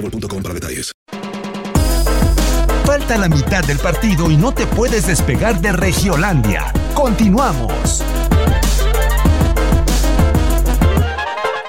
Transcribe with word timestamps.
boostmobile.com 0.00 0.42
para 0.42 0.54
detalles. 0.54 0.92
Falta 2.84 3.18
la 3.18 3.28
mitad 3.28 3.62
del 3.64 3.78
partido 3.78 4.30
y 4.30 4.36
no 4.36 4.52
te 4.52 4.66
puedes 4.66 5.06
despegar 5.06 5.60
de 5.60 5.72
Regiolandia. 5.72 6.72
Continuamos. 6.94 8.02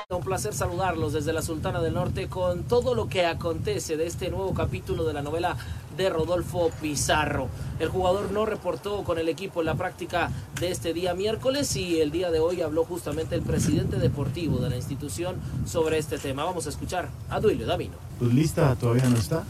Un 0.09 0.23
placer 0.23 0.53
saludarlos 0.53 1.13
desde 1.13 1.33
la 1.33 1.41
Sultana 1.41 1.81
del 1.81 1.93
Norte 1.93 2.27
con 2.27 2.63
todo 2.63 2.95
lo 2.95 3.09
que 3.09 3.25
acontece 3.25 3.97
de 3.97 4.07
este 4.07 4.29
nuevo 4.29 4.53
capítulo 4.53 5.03
de 5.03 5.13
la 5.13 5.21
novela 5.21 5.57
de 5.99 6.09
Rodolfo 6.09 6.71
Pizarro. 6.81 7.49
El 7.77 7.89
jugador 7.89 8.31
no 8.31 8.45
reportó 8.45 9.03
con 9.03 9.19
el 9.19 9.27
equipo 9.27 9.59
en 9.59 9.65
la 9.65 9.75
práctica 9.75 10.31
de 10.59 10.71
este 10.71 10.93
día 10.93 11.13
miércoles 11.13 11.75
y 11.75 11.99
el 11.99 12.09
día 12.09 12.31
de 12.31 12.39
hoy 12.39 12.61
habló 12.61 12.85
justamente 12.85 13.35
el 13.35 13.41
presidente 13.41 13.97
deportivo 13.97 14.59
de 14.59 14.69
la 14.69 14.77
institución 14.77 15.35
sobre 15.65 15.97
este 15.97 16.17
tema. 16.17 16.45
Vamos 16.45 16.67
a 16.67 16.69
escuchar 16.69 17.09
a 17.29 17.41
Duilio 17.41 17.67
Davino. 17.67 17.95
Pues 18.17 18.33
lista 18.33 18.75
todavía 18.75 19.09
no 19.09 19.17
está. 19.17 19.43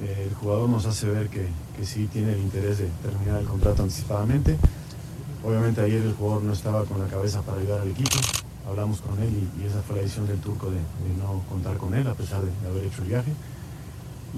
Eh, 0.00 0.28
el 0.28 0.34
jugador 0.36 0.68
nos 0.68 0.86
hace 0.86 1.08
ver 1.08 1.28
que, 1.28 1.48
que 1.76 1.84
sí 1.84 2.06
tiene 2.06 2.32
el 2.32 2.38
interés 2.38 2.78
de 2.78 2.88
terminar 3.02 3.40
el 3.40 3.46
contrato 3.46 3.82
anticipadamente. 3.82 4.56
Obviamente 5.44 5.80
ayer 5.80 6.02
el 6.02 6.14
jugador 6.14 6.44
no 6.44 6.52
estaba 6.52 6.84
con 6.84 7.00
la 7.00 7.08
cabeza 7.08 7.42
para 7.42 7.60
ayudar 7.60 7.80
al 7.80 7.88
equipo. 7.88 8.16
Hablamos 8.68 9.00
con 9.00 9.20
él 9.20 9.48
y, 9.60 9.66
esa 9.66 9.82
fue 9.82 9.96
la 9.96 10.02
decisión 10.02 10.28
del 10.28 10.38
turco 10.38 10.70
de, 10.70 10.76
de 10.76 11.16
no 11.18 11.42
contar 11.48 11.78
con 11.78 11.94
él 11.94 12.06
a 12.06 12.14
pesar 12.14 12.42
de, 12.42 12.50
de 12.62 12.68
haber 12.68 12.84
hecho 12.84 13.02
el 13.02 13.08
viaje. 13.08 13.32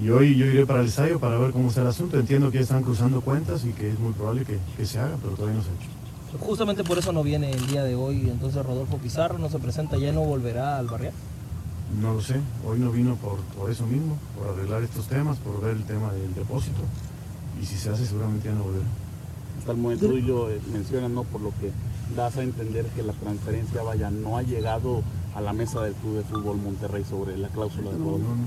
Y 0.01 0.09
hoy 0.09 0.35
yo 0.37 0.45
iré 0.45 0.65
para 0.65 0.79
el 0.79 0.85
ensayo 0.85 1.19
para 1.19 1.37
ver 1.37 1.51
cómo 1.51 1.67
está 1.69 1.81
el 1.81 1.87
asunto. 1.87 2.17
Entiendo 2.19 2.49
que 2.51 2.57
ya 2.57 2.63
están 2.63 2.83
cruzando 2.83 3.21
cuentas 3.21 3.65
y 3.65 3.71
que 3.71 3.89
es 3.89 3.99
muy 3.99 4.13
probable 4.13 4.45
que, 4.45 4.57
que 4.77 4.85
se 4.85 4.99
haga, 4.99 5.17
pero 5.21 5.35
todavía 5.35 5.57
no 5.57 5.63
se 5.63 5.69
ha 5.69 5.73
hecho. 5.73 6.45
Justamente 6.45 6.83
por 6.83 6.97
eso 6.97 7.11
no 7.11 7.23
viene 7.23 7.51
el 7.51 7.67
día 7.67 7.83
de 7.83 7.95
hoy, 7.95 8.29
entonces 8.29 8.63
Rodolfo 8.65 8.97
Pizarro 8.97 9.39
no 9.39 9.49
se 9.49 9.57
presenta, 9.59 9.97
ya 9.97 10.11
no 10.11 10.21
volverá 10.21 10.77
al 10.77 10.87
barrio. 10.87 11.11
No 11.99 12.13
lo 12.13 12.21
sé, 12.21 12.35
hoy 12.67 12.77
no 12.79 12.91
vino 12.91 13.15
por, 13.15 13.37
por 13.57 13.71
eso 13.71 13.85
mismo, 13.87 14.15
por 14.37 14.49
arreglar 14.53 14.83
estos 14.83 15.07
temas, 15.07 15.37
por 15.39 15.59
ver 15.59 15.75
el 15.75 15.83
tema 15.85 16.13
del 16.13 16.33
depósito. 16.35 16.81
Y 17.61 17.65
si 17.65 17.75
se 17.77 17.89
hace 17.89 18.05
seguramente 18.05 18.47
ya 18.47 18.53
no 18.53 18.63
volverá. 18.63 18.85
Hasta 19.57 19.71
el 19.71 19.77
momento 19.79 20.07
tuyo 20.07 20.49
eh, 20.51 20.61
menciona, 20.71 21.09
¿no? 21.09 21.23
Por 21.23 21.41
lo 21.41 21.49
que 21.59 21.71
das 22.15 22.37
a 22.37 22.43
entender 22.43 22.85
que 22.95 23.01
la 23.03 23.13
transferencia, 23.13 23.81
vaya, 23.81 24.11
no 24.11 24.37
ha 24.37 24.43
llegado 24.43 25.01
a 25.35 25.41
la 25.41 25.51
mesa 25.51 25.81
del 25.81 25.93
Club 25.95 26.17
de 26.17 26.23
Fútbol 26.23 26.57
Monterrey 26.57 27.03
sobre 27.09 27.37
la 27.37 27.49
cláusula 27.49 27.89
de 27.91 27.97
No, 27.97 28.03
jugador. 28.05 28.21
no, 28.21 28.35
no, 28.35 28.45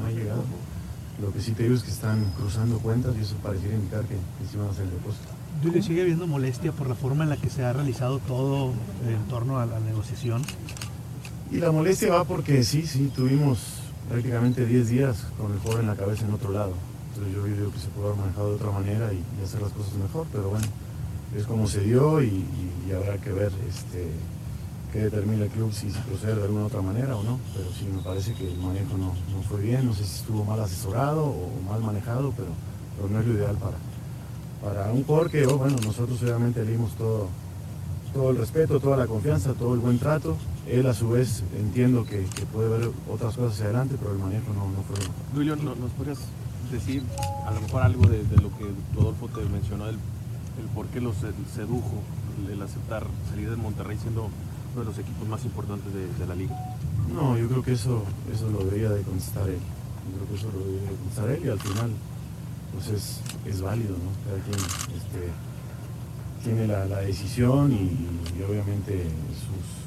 no 0.00 0.06
ha 0.06 0.10
llegado. 0.10 0.42
Lo 1.20 1.32
que 1.32 1.40
sí 1.40 1.52
te 1.52 1.64
digo 1.64 1.74
es 1.74 1.82
que 1.82 1.90
están 1.90 2.24
cruzando 2.38 2.78
cuentas 2.78 3.14
y 3.18 3.22
eso 3.22 3.34
pareciera 3.42 3.74
indicar 3.76 4.00
que, 4.02 4.14
que 4.14 4.48
sí 4.50 4.56
van 4.56 4.68
a 4.68 4.70
hacer 4.70 4.84
el 4.84 4.90
depósito. 4.90 5.28
¿Le 5.62 5.82
sigue 5.82 6.02
habiendo 6.02 6.26
molestia 6.26 6.72
por 6.72 6.88
la 6.88 6.94
forma 6.94 7.22
en 7.24 7.30
la 7.30 7.36
que 7.36 7.48
se 7.50 7.64
ha 7.64 7.72
realizado 7.72 8.18
todo 8.20 8.72
en 9.06 9.22
torno 9.28 9.58
a 9.60 9.66
la 9.66 9.78
negociación? 9.80 10.42
Y 11.50 11.58
la 11.58 11.70
molestia 11.70 12.12
va 12.12 12.24
porque 12.24 12.64
sí, 12.64 12.86
sí, 12.86 13.12
tuvimos 13.14 13.58
prácticamente 14.08 14.64
10 14.66 14.88
días 14.88 15.26
con 15.38 15.52
el 15.52 15.58
jugador 15.58 15.82
en 15.82 15.86
la 15.88 15.96
cabeza 15.96 16.26
en 16.26 16.32
otro 16.32 16.50
lado. 16.50 16.72
Entonces 17.10 17.34
yo 17.34 17.44
digo 17.44 17.70
que 17.70 17.78
se 17.78 17.88
puede 17.88 18.08
haber 18.08 18.20
manejado 18.20 18.48
de 18.48 18.54
otra 18.56 18.70
manera 18.70 19.12
y, 19.12 19.16
y 19.40 19.44
hacer 19.44 19.60
las 19.62 19.70
cosas 19.72 19.92
mejor, 19.94 20.26
pero 20.32 20.48
bueno, 20.48 20.66
es 21.36 21.44
como 21.44 21.68
se 21.68 21.80
dio 21.82 22.22
y, 22.22 22.26
y- 22.26 22.88
y 22.88 22.92
habrá 22.92 23.18
que 23.18 23.30
ver 23.30 23.52
este, 23.68 24.08
qué 24.92 24.98
determina 25.00 25.44
el 25.44 25.50
club, 25.50 25.72
si, 25.72 25.86
procede 25.86 26.36
de 26.36 26.42
alguna 26.44 26.66
otra 26.66 26.82
manera 26.82 27.16
o 27.16 27.22
no. 27.22 27.38
Pero 27.56 27.68
sí, 27.72 27.86
me 27.94 28.02
parece 28.02 28.34
que 28.34 28.46
el 28.52 28.58
manejo 28.58 28.96
no, 28.98 29.06
no 29.34 29.42
fue 29.48 29.60
bien, 29.60 29.86
no 29.86 29.94
sé 29.94 30.04
si 30.04 30.16
estuvo 30.16 30.44
mal 30.44 30.60
asesorado 30.60 31.24
o 31.24 31.48
mal 31.68 31.80
manejado, 31.80 32.32
pero, 32.36 32.48
no 33.08 33.20
es 33.20 33.26
lo 33.26 33.34
ideal 33.34 33.56
para, 33.56 33.76
para 34.62 34.92
un 34.92 35.02
jugador 35.04 35.30
que, 35.30 35.46
oh, 35.46 35.58
bueno, 35.58 35.76
nosotros 35.84 36.22
obviamente 36.22 36.64
le 36.64 36.72
dimos 36.72 36.92
todo, 36.92 37.28
todo 38.12 38.30
el 38.30 38.36
respeto, 38.36 38.78
toda 38.80 38.96
la 38.96 39.06
confianza, 39.06 39.54
todo 39.54 39.74
el 39.74 39.80
buen 39.80 39.98
trato. 39.98 40.36
Él 40.68 40.86
a 40.86 40.94
su 40.94 41.08
vez 41.08 41.42
entiendo 41.58 42.04
que, 42.04 42.24
que 42.26 42.46
puede 42.46 42.68
ver 42.68 42.90
otras 43.10 43.34
cosas 43.36 43.54
hacia 43.54 43.64
adelante, 43.64 43.96
pero 43.98 44.12
el 44.12 44.18
manejo 44.18 44.52
no, 44.52 44.66
no 44.68 44.82
fue 44.86 44.96
lo 44.96 45.02
mejor. 45.02 45.34
Duilio, 45.34 45.56
¿no- 45.56 45.74
¿nos 45.74 45.90
podrías 45.92 46.18
decir 46.70 47.02
a 47.46 47.50
lo 47.50 47.60
mejor 47.62 47.82
algo 47.82 48.02
de, 48.06 48.18
lo 48.40 48.50
que 48.56 48.66
Rodolfo 48.94 49.28
te 49.28 49.40
mencionó, 49.48 49.88
el, 49.88 49.96
el 49.96 50.66
por 50.74 50.86
qué 50.88 51.00
lo 51.00 51.12
sed- 51.12 51.34
sedujo 51.54 52.02
el 52.50 52.62
aceptar 52.62 53.06
salir 53.30 53.50
de 53.50 53.56
Monterrey 53.56 53.98
siendo 54.00 54.28
uno 54.72 54.80
de 54.80 54.86
los 54.86 54.98
equipos 54.98 55.28
más 55.28 55.44
importantes 55.44 55.92
de, 55.92 56.26
la 56.26 56.34
liga? 56.34 56.56
No, 57.12 57.36
yo 57.36 57.48
creo 57.48 57.62
que 57.62 57.72
eso, 57.72 58.04
eso 58.32 58.50
lo 58.50 58.64
debería 58.64 58.90
de 58.90 59.02
contestar 59.02 59.48
él. 59.48 59.58
Yo 60.10 60.16
creo 60.16 60.28
que 60.28 60.34
eso 60.34 60.48
lo 60.52 60.64
debería 60.64 60.90
de 60.90 60.96
contestar 60.96 61.30
él 61.30 61.40
y 61.44 61.48
al 61.48 61.60
final 61.60 61.90
pues 62.72 62.88
es, 62.88 63.60
válido, 63.60 63.96
¿no? 63.96 64.10
Cada 64.24 64.42
quien 64.44 64.58
este, 64.96 65.28
tiene 66.42 66.66
la, 66.66 66.86
la 66.86 67.00
decisión 67.00 67.72
y, 67.72 68.38
y 68.38 68.42
obviamente 68.42 69.02
sus, 69.02 69.81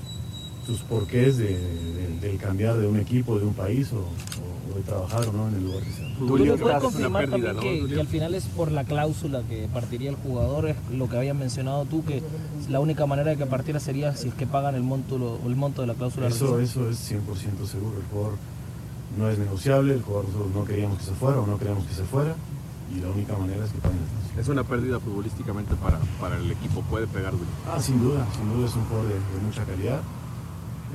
sus 0.66 0.80
porqués 0.82 1.38
de, 1.38 1.46
de- 1.58 2.20
del 2.22 2.38
cambiar 2.38 2.78
de 2.78 2.88
un 2.88 3.00
equipo, 3.00 3.38
de 3.38 3.46
un 3.46 3.54
país 3.54 3.92
o, 3.94 3.98
o- 3.98 4.74
o 4.74 4.78
de 4.78 4.82
trabajar 4.84 5.28
o 5.28 5.32
no 5.32 5.48
en 5.50 5.56
el 5.56 5.64
lugar 5.66 5.84
que 5.84 5.92
sea. 5.92 6.06
¿Tú 6.18 6.28
puedes 6.28 6.82
confirmar 6.82 7.28
también 7.30 7.58
que, 7.60 7.88
que 7.94 8.00
al 8.02 8.08
final 8.08 8.34
es 8.34 8.46
por 8.46 8.72
la 8.72 8.84
cláusula 8.84 9.44
que 9.48 9.68
partiría 9.72 10.10
el 10.10 10.16
jugador? 10.16 10.68
Es 10.70 10.76
lo 10.92 11.08
que 11.08 11.18
habías 11.18 11.36
mencionado 11.36 11.86
tú, 11.86 12.04
que 12.04 12.24
la 12.70 12.80
única 12.80 13.06
manera 13.06 13.32
de 13.32 13.38
que 13.38 13.46
partiera 13.46 13.80
sería 13.80 14.16
si 14.16 14.30
es 14.30 14.34
que 14.34 14.48
pagan 14.48 14.76
el 14.76 14.82
monto, 14.84 15.40
el 15.46 15.56
monto 15.56 15.82
de 15.82 15.88
la 15.88 15.94
cláusula. 15.94 16.28
Eso, 16.28 16.60
eso 16.60 16.90
es 16.90 17.12
100% 17.12 17.66
seguro. 17.68 17.98
El 17.98 18.06
jugador 18.12 18.38
no 19.20 19.30
es 19.30 19.38
negociable, 19.38 19.94
el 19.94 20.02
jugador 20.02 20.26
nosotros 20.30 20.52
no 20.56 20.66
queríamos 20.66 20.98
que 20.98 21.06
se 21.06 21.12
fuera 21.14 21.40
o 21.40 21.46
no 21.48 21.58
queríamos 21.60 21.86
que 21.86 21.94
se 21.94 22.04
fuera 22.04 22.36
y 22.96 23.00
la 23.02 23.10
única 23.10 23.38
manera 23.38 23.66
es 23.66 23.72
que 23.72 23.78
paguen. 23.80 24.00
Es 24.38 24.48
una 24.50 24.64
pérdida 24.64 25.00
futbolísticamente 25.00 25.76
para, 25.76 26.00
para 26.20 26.38
el 26.38 26.52
equipo, 26.52 26.82
puede 26.82 27.08
pegar 27.08 27.32
Duilio. 27.32 27.48
Ah, 27.72 27.80
sin 27.80 28.02
duda, 28.02 28.26
sin 28.36 28.50
duda 28.54 28.68
es 28.68 28.76
un 28.76 28.84
jugador 28.86 29.08
de, 29.10 29.14
de 29.16 29.46
mucha 29.46 29.64
calidad. 29.64 30.02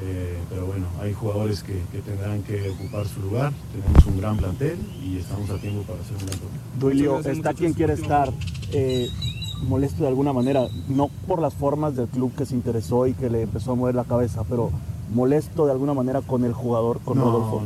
Eh, 0.03 0.39
pero 0.49 0.67
bueno, 0.67 0.87
hay 1.01 1.13
jugadores 1.13 1.63
que, 1.63 1.83
que 1.93 1.99
tendrán 2.01 2.43
que 2.43 2.71
ocupar 2.71 3.07
su 3.07 3.21
lugar. 3.21 3.53
Tenemos 3.73 4.07
un 4.07 4.19
gran 4.19 4.37
plantel 4.37 4.79
y 5.03 5.19
estamos 5.19 5.51
a 5.51 5.59
tiempo 5.59 5.83
para 5.83 6.01
hacer 6.01 6.17
un 6.17 6.27
gran 6.27 6.39
torneo. 6.39 6.61
Duilio, 6.79 7.19
está 7.21 7.55
quien 7.55 7.75
quiere 7.75 7.95
estar 7.95 8.33
eh, 8.73 9.09
molesto 9.63 10.03
de 10.03 10.09
alguna 10.09 10.33
manera, 10.33 10.67
no 10.89 11.09
por 11.27 11.41
las 11.41 11.55
formas 11.55 11.97
del 11.97 12.09
club 12.09 12.35
que 12.35 12.47
se 12.47 12.55
interesó 12.55 13.07
y 13.07 13.15
que 13.15 13.29
le 13.29 13.43
empezó 13.43 13.73
a 13.73 13.75
mover 13.75 13.95
la 13.95 14.05
cabeza, 14.05 14.45
pero 14.49 14.71
molesto 15.13 15.67
de 15.67 15.73
alguna 15.73 15.95
manera 15.95 16.23
con 16.23 16.45
el 16.45 16.53
jugador, 16.53 17.01
con 17.01 17.19
no, 17.19 17.25
Rodolfo. 17.25 17.63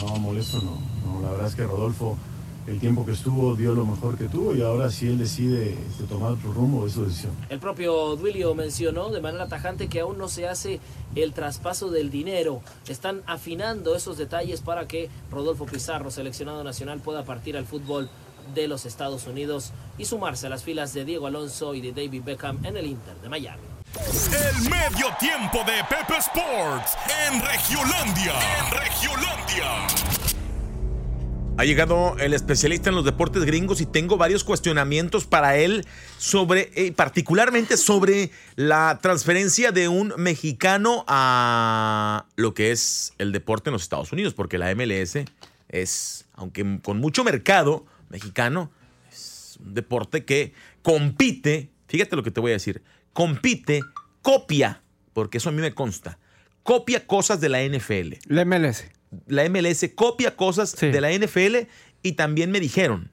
No, 0.00 0.06
no, 0.06 0.16
molesto 0.18 0.58
no. 0.58 0.72
no. 1.12 1.22
La 1.22 1.30
verdad 1.30 1.46
es 1.46 1.54
que 1.54 1.64
Rodolfo, 1.64 2.16
el 2.66 2.78
tiempo 2.78 3.04
que 3.04 3.12
estuvo, 3.12 3.54
dio 3.56 3.74
lo 3.74 3.84
mejor 3.84 4.16
que 4.16 4.24
tuvo 4.28 4.54
y 4.54 4.62
ahora 4.62 4.90
si 4.90 5.08
él 5.08 5.18
decide 5.18 5.76
este, 5.90 6.04
tomar 6.04 6.32
otro 6.32 6.52
rumbo, 6.52 6.86
es 6.86 6.92
su 6.92 7.04
decisión. 7.04 7.32
El 7.48 7.58
propio 7.58 8.16
Duilio 8.16 8.54
mencionó 8.54 9.10
de 9.10 9.20
manera 9.20 9.48
tajante 9.48 9.88
que 9.88 10.00
aún 10.00 10.18
no 10.18 10.28
se 10.28 10.48
hace 10.48 10.80
el 11.14 11.32
traspaso 11.32 11.90
del 11.90 12.10
dinero. 12.10 12.62
Están 12.88 13.22
afinando 13.26 13.96
esos 13.96 14.16
detalles 14.16 14.60
para 14.60 14.86
que 14.86 15.10
Rodolfo 15.30 15.66
Pizarro, 15.66 16.10
seleccionado 16.10 16.62
nacional, 16.64 17.00
pueda 17.00 17.24
partir 17.24 17.56
al 17.56 17.66
fútbol 17.66 18.08
de 18.54 18.68
los 18.68 18.86
Estados 18.86 19.26
Unidos 19.26 19.72
y 19.98 20.04
sumarse 20.04 20.46
a 20.46 20.50
las 20.50 20.62
filas 20.62 20.92
de 20.94 21.04
Diego 21.04 21.26
Alonso 21.26 21.74
y 21.74 21.80
de 21.80 21.92
David 21.92 22.22
Beckham 22.24 22.64
en 22.64 22.76
el 22.76 22.86
Inter 22.86 23.16
de 23.20 23.28
Miami. 23.28 23.62
El 23.94 24.70
medio 24.70 25.14
tiempo 25.20 25.58
de 25.64 25.84
Pepe 25.84 26.18
Sports 26.18 26.96
en 27.28 27.42
Regiolandia. 27.42 28.32
En 28.58 28.70
Regiolandia. 28.78 30.21
Ha 31.58 31.64
llegado 31.64 32.16
el 32.18 32.32
especialista 32.32 32.88
en 32.88 32.96
los 32.96 33.04
deportes 33.04 33.44
gringos 33.44 33.82
y 33.82 33.86
tengo 33.86 34.16
varios 34.16 34.42
cuestionamientos 34.42 35.26
para 35.26 35.58
él 35.58 35.84
sobre, 36.16 36.70
eh, 36.74 36.92
particularmente 36.92 37.76
sobre 37.76 38.30
la 38.56 38.98
transferencia 39.02 39.70
de 39.70 39.86
un 39.86 40.14
mexicano 40.16 41.04
a 41.06 42.24
lo 42.36 42.54
que 42.54 42.72
es 42.72 43.12
el 43.18 43.32
deporte 43.32 43.68
en 43.68 43.72
los 43.74 43.82
Estados 43.82 44.12
Unidos, 44.12 44.32
porque 44.32 44.56
la 44.56 44.74
MLS 44.74 45.26
es, 45.68 46.24
aunque 46.34 46.80
con 46.82 46.98
mucho 46.98 47.22
mercado 47.22 47.84
mexicano, 48.08 48.70
es 49.10 49.58
un 49.60 49.74
deporte 49.74 50.24
que 50.24 50.54
compite, 50.80 51.70
fíjate 51.86 52.16
lo 52.16 52.22
que 52.22 52.30
te 52.30 52.40
voy 52.40 52.52
a 52.52 52.54
decir, 52.54 52.82
compite, 53.12 53.82
copia, 54.22 54.82
porque 55.12 55.36
eso 55.36 55.50
a 55.50 55.52
mí 55.52 55.60
me 55.60 55.74
consta, 55.74 56.18
copia 56.62 57.06
cosas 57.06 57.40
de 57.42 57.50
la 57.50 57.62
NFL. 57.62 58.14
La 58.26 58.46
MLS. 58.46 58.86
La 59.26 59.48
MLS 59.48 59.84
copia 59.94 60.36
cosas 60.36 60.74
de 60.78 61.00
la 61.00 61.12
NFL 61.12 61.68
y 62.02 62.12
también 62.12 62.50
me 62.50 62.60
dijeron, 62.60 63.10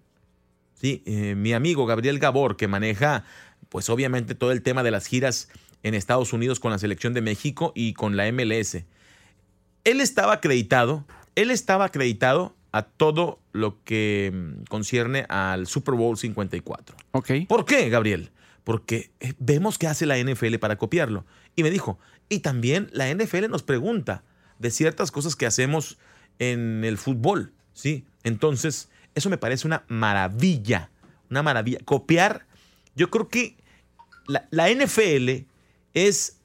¿sí? 0.76 1.04
Eh, 1.06 1.36
mi 1.36 1.54
amigo 1.54 1.86
Gabriel 1.86 2.20
Gabor, 2.20 2.58
que 2.58 2.68
maneja, 2.68 3.24
pues 3.70 3.90
obviamente 3.90 4.36
todo 4.36 4.52
el 4.52 4.62
tema 4.62 4.84
de 4.84 4.92
las 4.92 5.06
giras 5.08 5.50
en 5.84 5.94
Estados 5.94 6.34
Unidos 6.34 6.60
con 6.60 6.72
la 6.72 6.80
selección 6.80 7.14
de 7.14 7.22
México 7.22 7.72
y 7.76 7.94
con 7.94 8.18
la 8.18 8.32
MLS. 8.32 8.84
Él 9.84 10.02
estaba 10.02 10.34
acreditado, 10.34 11.06
él 11.36 11.52
estaba 11.52 11.86
acreditado 11.86 12.56
a 12.72 12.84
todo 12.84 13.40
lo 13.52 13.84
que 13.84 14.32
mm, 14.34 14.64
concierne 14.66 15.26
al 15.30 15.68
Super 15.68 15.96
Bowl 15.96 16.18
54. 16.18 16.96
Ok. 17.12 17.32
¿Por 17.48 17.66
qué, 17.66 17.90
Gabriel? 17.90 18.32
Porque 18.64 19.12
eh, 19.20 19.34
vemos 19.40 19.78
qué 19.78 19.88
hace 19.88 20.06
la 20.06 20.18
NFL 20.18 20.56
para 20.58 20.78
copiarlo. 20.78 21.26
Y 21.56 21.64
me 21.64 21.72
dijo, 21.72 22.00
y 22.28 22.40
también 22.40 22.90
la 22.92 23.14
NFL 23.14 23.50
nos 23.50 23.64
pregunta 23.64 24.24
de 24.60 24.72
ciertas 24.72 25.12
cosas 25.12 25.36
que 25.36 25.46
hacemos 25.46 25.98
en 26.38 26.84
el 26.84 26.98
fútbol, 26.98 27.54
¿sí? 27.74 28.06
Entonces, 28.24 28.90
eso 29.16 29.30
me 29.30 29.38
parece 29.38 29.66
una 29.66 29.84
maravilla, 29.88 30.92
una 31.30 31.42
maravilla. 31.42 31.80
Copiar, 31.84 32.46
yo 32.96 33.10
creo 33.10 33.30
que 33.30 33.58
la, 34.28 34.48
la 34.52 34.70
NFL 34.70 35.46
es 35.94 36.38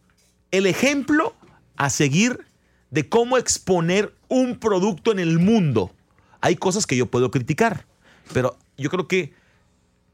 el 0.51 0.67
ejemplo 0.67 1.35
a 1.77 1.91
seguir 1.91 2.47
de 2.91 3.09
cómo 3.09 3.37
exponer 3.37 4.15
un 4.29 4.59
producto 4.59 5.13
en 5.13 5.19
el 5.19 5.39
mundo. 5.39 5.93
Hay 6.41 6.57
cosas 6.57 6.87
que 6.87 6.97
yo 6.97 7.07
puedo 7.07 7.31
criticar, 7.31 7.87
pero 8.33 8.57
yo 8.77 8.91
creo 8.91 9.09
que 9.09 9.33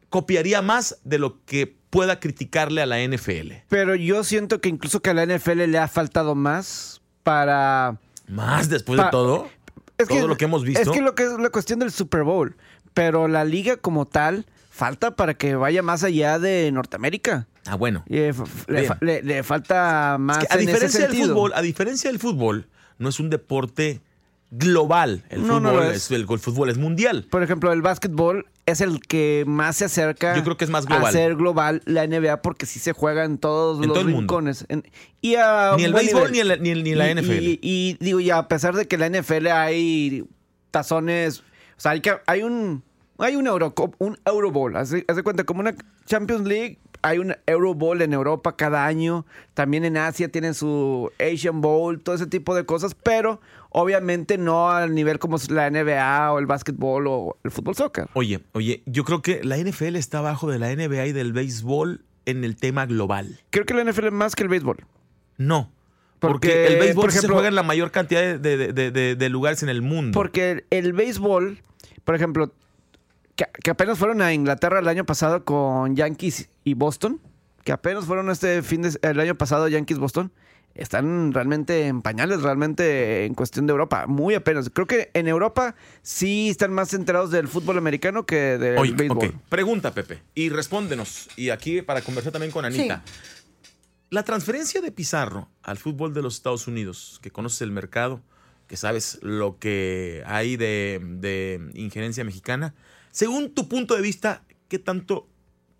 copiaría 0.08 0.62
más 0.62 0.99
de 1.05 1.19
lo 1.19 1.44
que 1.44 1.67
pueda 1.91 2.20
criticarle 2.20 2.82
a 2.82 2.87
la 2.87 3.02
NFL. 3.02 3.52
Pero 3.69 3.94
yo 3.94 4.25
siento 4.25 4.61
que 4.61 4.69
incluso 4.69 5.00
que 5.00 5.11
a 5.11 5.14
la 5.14 5.26
NFL 5.26 5.64
le 5.67 5.79
ha 5.79 5.88
faltado 5.88 6.35
más 6.35 7.00
para... 7.23 7.99
¿Más 8.29 8.69
después 8.69 8.99
de 9.01 9.07
todo? 9.11 9.49
Es 9.99 10.09
todo 10.09 10.29
lo 10.29 10.37
que 10.37 10.45
hemos 10.47 10.65
visto. 10.65 10.81
Es 10.81 10.89
que 10.89 11.03
lo 11.03 11.15
que 11.15 11.25
es 11.25 11.33
la 11.39 11.51
cuestión 11.51 11.79
del 11.81 11.91
Super 11.93 12.23
Bowl. 12.23 12.57
Pero 12.95 13.29
la 13.29 13.45
liga 13.45 13.77
como 13.77 14.07
tal 14.07 14.47
falta 14.71 15.15
para 15.17 15.35
que 15.35 15.55
vaya 15.57 15.83
más 15.83 16.05
allá 16.05 16.39
de 16.39 16.71
Norteamérica. 16.73 17.47
Ah, 17.67 17.75
bueno. 17.77 18.03
Y, 18.09 18.17
eh, 18.19 18.35
le, 18.69 18.89
le- 19.01 19.23
le 19.23 19.43
falta 19.43 20.17
más 20.19 20.39
Es 20.39 20.49
que 20.49 20.55
a 20.55 20.57
en 20.57 20.63
ese 20.63 20.71
diferencia 20.73 21.09
del 21.09 21.17
fútbol, 21.29 21.53
a 21.55 21.61
diferencia 21.63 22.11
del 22.11 22.19
fútbol, 22.19 22.67
no 22.99 23.09
es 23.11 23.21
un 23.21 23.29
deporte 23.31 24.01
global. 24.51 25.23
El 25.29 25.47
No, 25.47 25.59
fútbol 25.61 25.83
es. 25.85 25.97
es. 25.97 26.11
el, 26.11 26.27
el 26.29 26.39
fútbol 26.39 26.71
es 26.71 26.79
mundial. 26.79 27.27
Por 27.31 27.43
ejemplo, 27.43 27.73
el 27.73 27.83
básquetbol 27.83 28.47
es 28.71 28.81
el 28.81 29.01
que 29.01 29.45
más 29.47 29.77
se 29.77 29.85
acerca 29.87 30.35
Yo 30.37 30.43
creo 30.45 30.57
que 30.57 30.65
es 30.65 30.71
más 30.71 30.87
global. 30.87 31.07
a 31.07 31.13
ser 31.13 31.37
global 31.37 31.83
la 31.85 32.05
NBA 32.07 32.43
porque 32.43 32.67
sí 32.67 32.79
se 32.79 32.93
juega 32.93 33.25
en 33.25 33.39
todos 33.39 33.81
En 33.83 33.89
los 33.89 33.99
todo 33.99 34.07
rincones. 34.09 34.65
En- 34.69 34.85
y 35.21 35.35
a 35.37 35.75
Ni 35.77 35.85
el 35.85 35.93
béisbol 35.93 36.33
ni 36.33 36.39
el- 36.41 36.63
ni 36.63 36.71
el- 36.71 36.83
ni 36.85 36.95
la 36.95 37.09
Y- 37.09 37.11
NFL. 37.15 37.43
Y, 37.43 37.59
y 37.63 37.97
digo, 38.01 38.21
ya 38.21 38.39
a 38.39 38.49
pesar 38.49 38.75
de 38.75 38.87
que 38.89 38.97
en 38.97 39.01
la 39.01 39.07
NFL 39.07 39.47
hay 39.49 40.25
tazones, 40.71 41.41
o 41.41 41.43
sea, 41.81 41.93
hay, 41.93 42.01
que, 42.01 42.13
hay 42.27 42.43
un 42.43 42.83
hay 43.19 43.37
un 43.37 43.47
Euro, 43.47 43.75
un 43.99 44.17
Euro 44.25 44.51
Bowl, 44.51 44.75
haz 44.77 44.91
de 44.93 45.05
cuenta 45.23 45.45
como 45.45 45.61
una 45.61 45.75
Champions 46.07 46.47
League, 46.47 46.79
hay 47.02 47.19
un 47.19 47.35
Euro 47.47 47.75
Bowl 47.75 48.00
en 48.02 48.12
Europa 48.12 48.56
cada 48.56 48.87
año, 48.87 49.25
también 49.55 49.85
en 49.85 49.97
Asia 49.97 50.29
tienen 50.29 50.55
su 50.55 51.11
Asian 51.19 51.61
Bowl, 51.61 52.00
todo 52.00 52.14
ese 52.14 52.26
tipo 52.26 52.55
de 52.55 52.64
cosas, 52.64 52.94
pero 52.94 53.41
obviamente 53.70 54.37
no 54.38 54.70
al 54.70 54.94
nivel 54.94 55.19
como 55.19 55.37
la 55.49 55.70
NBA 55.70 56.32
o 56.32 56.38
el 56.38 56.47
básquetbol 56.47 57.06
o 57.06 57.37
el 57.44 57.50
fútbol 57.50 57.75
soccer. 57.75 58.06
Oye, 58.14 58.41
oye, 58.52 58.82
yo 58.87 59.05
creo 59.05 59.23
que 59.23 59.43
la 59.44 59.56
NFL 59.56 59.97
está 59.97 60.19
abajo 60.19 60.50
de 60.50 60.58
la 60.58 60.69
NBA 60.75 61.06
y 61.06 61.12
del 61.12 61.32
béisbol 61.32 62.02
en 62.26 62.44
el 62.44 62.56
tema 62.56 62.87
global. 62.87 63.41
Creo 63.50 63.64
que 63.64 63.75
la 63.75 63.85
NFL 63.85 64.06
es 64.06 64.12
más 64.12 64.35
que 64.37 64.43
el 64.43 64.49
béisbol. 64.49 64.79
No. 65.38 65.70
Porque, 66.19 66.49
Porque, 66.49 66.67
el 66.67 66.79
béisbol 66.81 67.02
por 67.02 67.11
ejemplo- 67.11 67.29
se 67.29 67.32
juega 67.32 67.49
en 67.49 67.55
la 67.55 67.62
mayor 67.62 67.91
cantidad 67.93 68.20
de, 68.20 68.38
de- 68.38 68.73
de- 68.75 68.91
de- 68.91 69.14
de 69.17 69.29
lugares 69.31 69.62
en 69.62 69.70
el 69.70 69.81
mundo. 69.81 70.12
Porque 70.19 70.50
el, 70.50 70.64
el 70.70 70.93
béisbol, 70.93 71.62
por 72.05 72.14
ejemplo, 72.14 72.52
que, 73.41 73.61
que 73.63 73.71
apenas 73.71 73.99
fueron 73.99 74.23
a 74.23 74.33
Inglaterra 74.35 74.81
el 74.81 74.89
año 74.89 75.07
pasado 75.07 75.45
con 75.45 75.97
Yankees 75.97 76.49
y 76.65 76.75
Boston, 76.75 77.21
que 77.65 77.73
apenas 77.73 78.05
fueron 78.05 78.31
este 78.31 78.63
fin 78.63 78.83
de 78.83 78.99
el 79.03 79.21
año 79.21 79.35
pasado 79.35 79.69
Yankees 79.69 79.99
Boston, 79.99 80.33
están 80.75 81.33
realmente 81.33 81.87
en 81.87 82.03
pañales, 82.03 82.43
realmente 82.43 83.25
en 83.25 83.35
cuestión 83.35 83.67
de 83.67 83.73
Europa, 83.73 84.07
muy 84.07 84.35
apenas. 84.35 84.71
Creo 84.71 84.87
que 84.87 85.11
en 85.15 85.27
Europa 85.27 85.75
sí 86.03 86.49
están 86.49 86.73
más 86.73 86.95
enterados 86.95 87.31
del 87.31 87.49
fútbol 87.49 87.79
americano 87.79 88.25
que 88.25 88.59
del 88.59 88.79
Oye, 88.79 88.93
béisbol. 88.93 89.35
Pregunta, 89.49 89.93
Pepe, 89.93 90.23
y 90.35 90.49
respóndenos. 90.49 91.29
Y 91.37 91.50
aquí 91.50 91.83
para 91.83 92.03
conversar 92.03 92.33
también 92.33 92.53
con 92.53 92.64
Anita. 92.64 93.03
La 94.11 94.25
transferencia 94.25 94.81
de 94.81 94.91
Pizarro 94.91 95.49
al 95.62 95.79
fútbol 95.79 96.14
de 96.14 96.23
los 96.23 96.35
Estados 96.35 96.67
Unidos, 96.67 97.21
que 97.23 97.31
conoces 97.31 97.62
el 97.62 97.71
mercado, 97.71 98.21
que 98.67 98.76
sabes 98.76 99.19
lo 99.23 99.59
que 99.59 100.23
hay 100.26 100.57
de, 100.57 101.00
de 101.03 101.71
injerencia 101.75 102.25
mexicana, 102.25 102.75
según 103.11 103.50
tu 103.55 103.69
punto 103.69 103.95
de 103.95 104.02
vista, 104.02 104.43
¿qué 104.69 104.79
tanto 104.79 105.29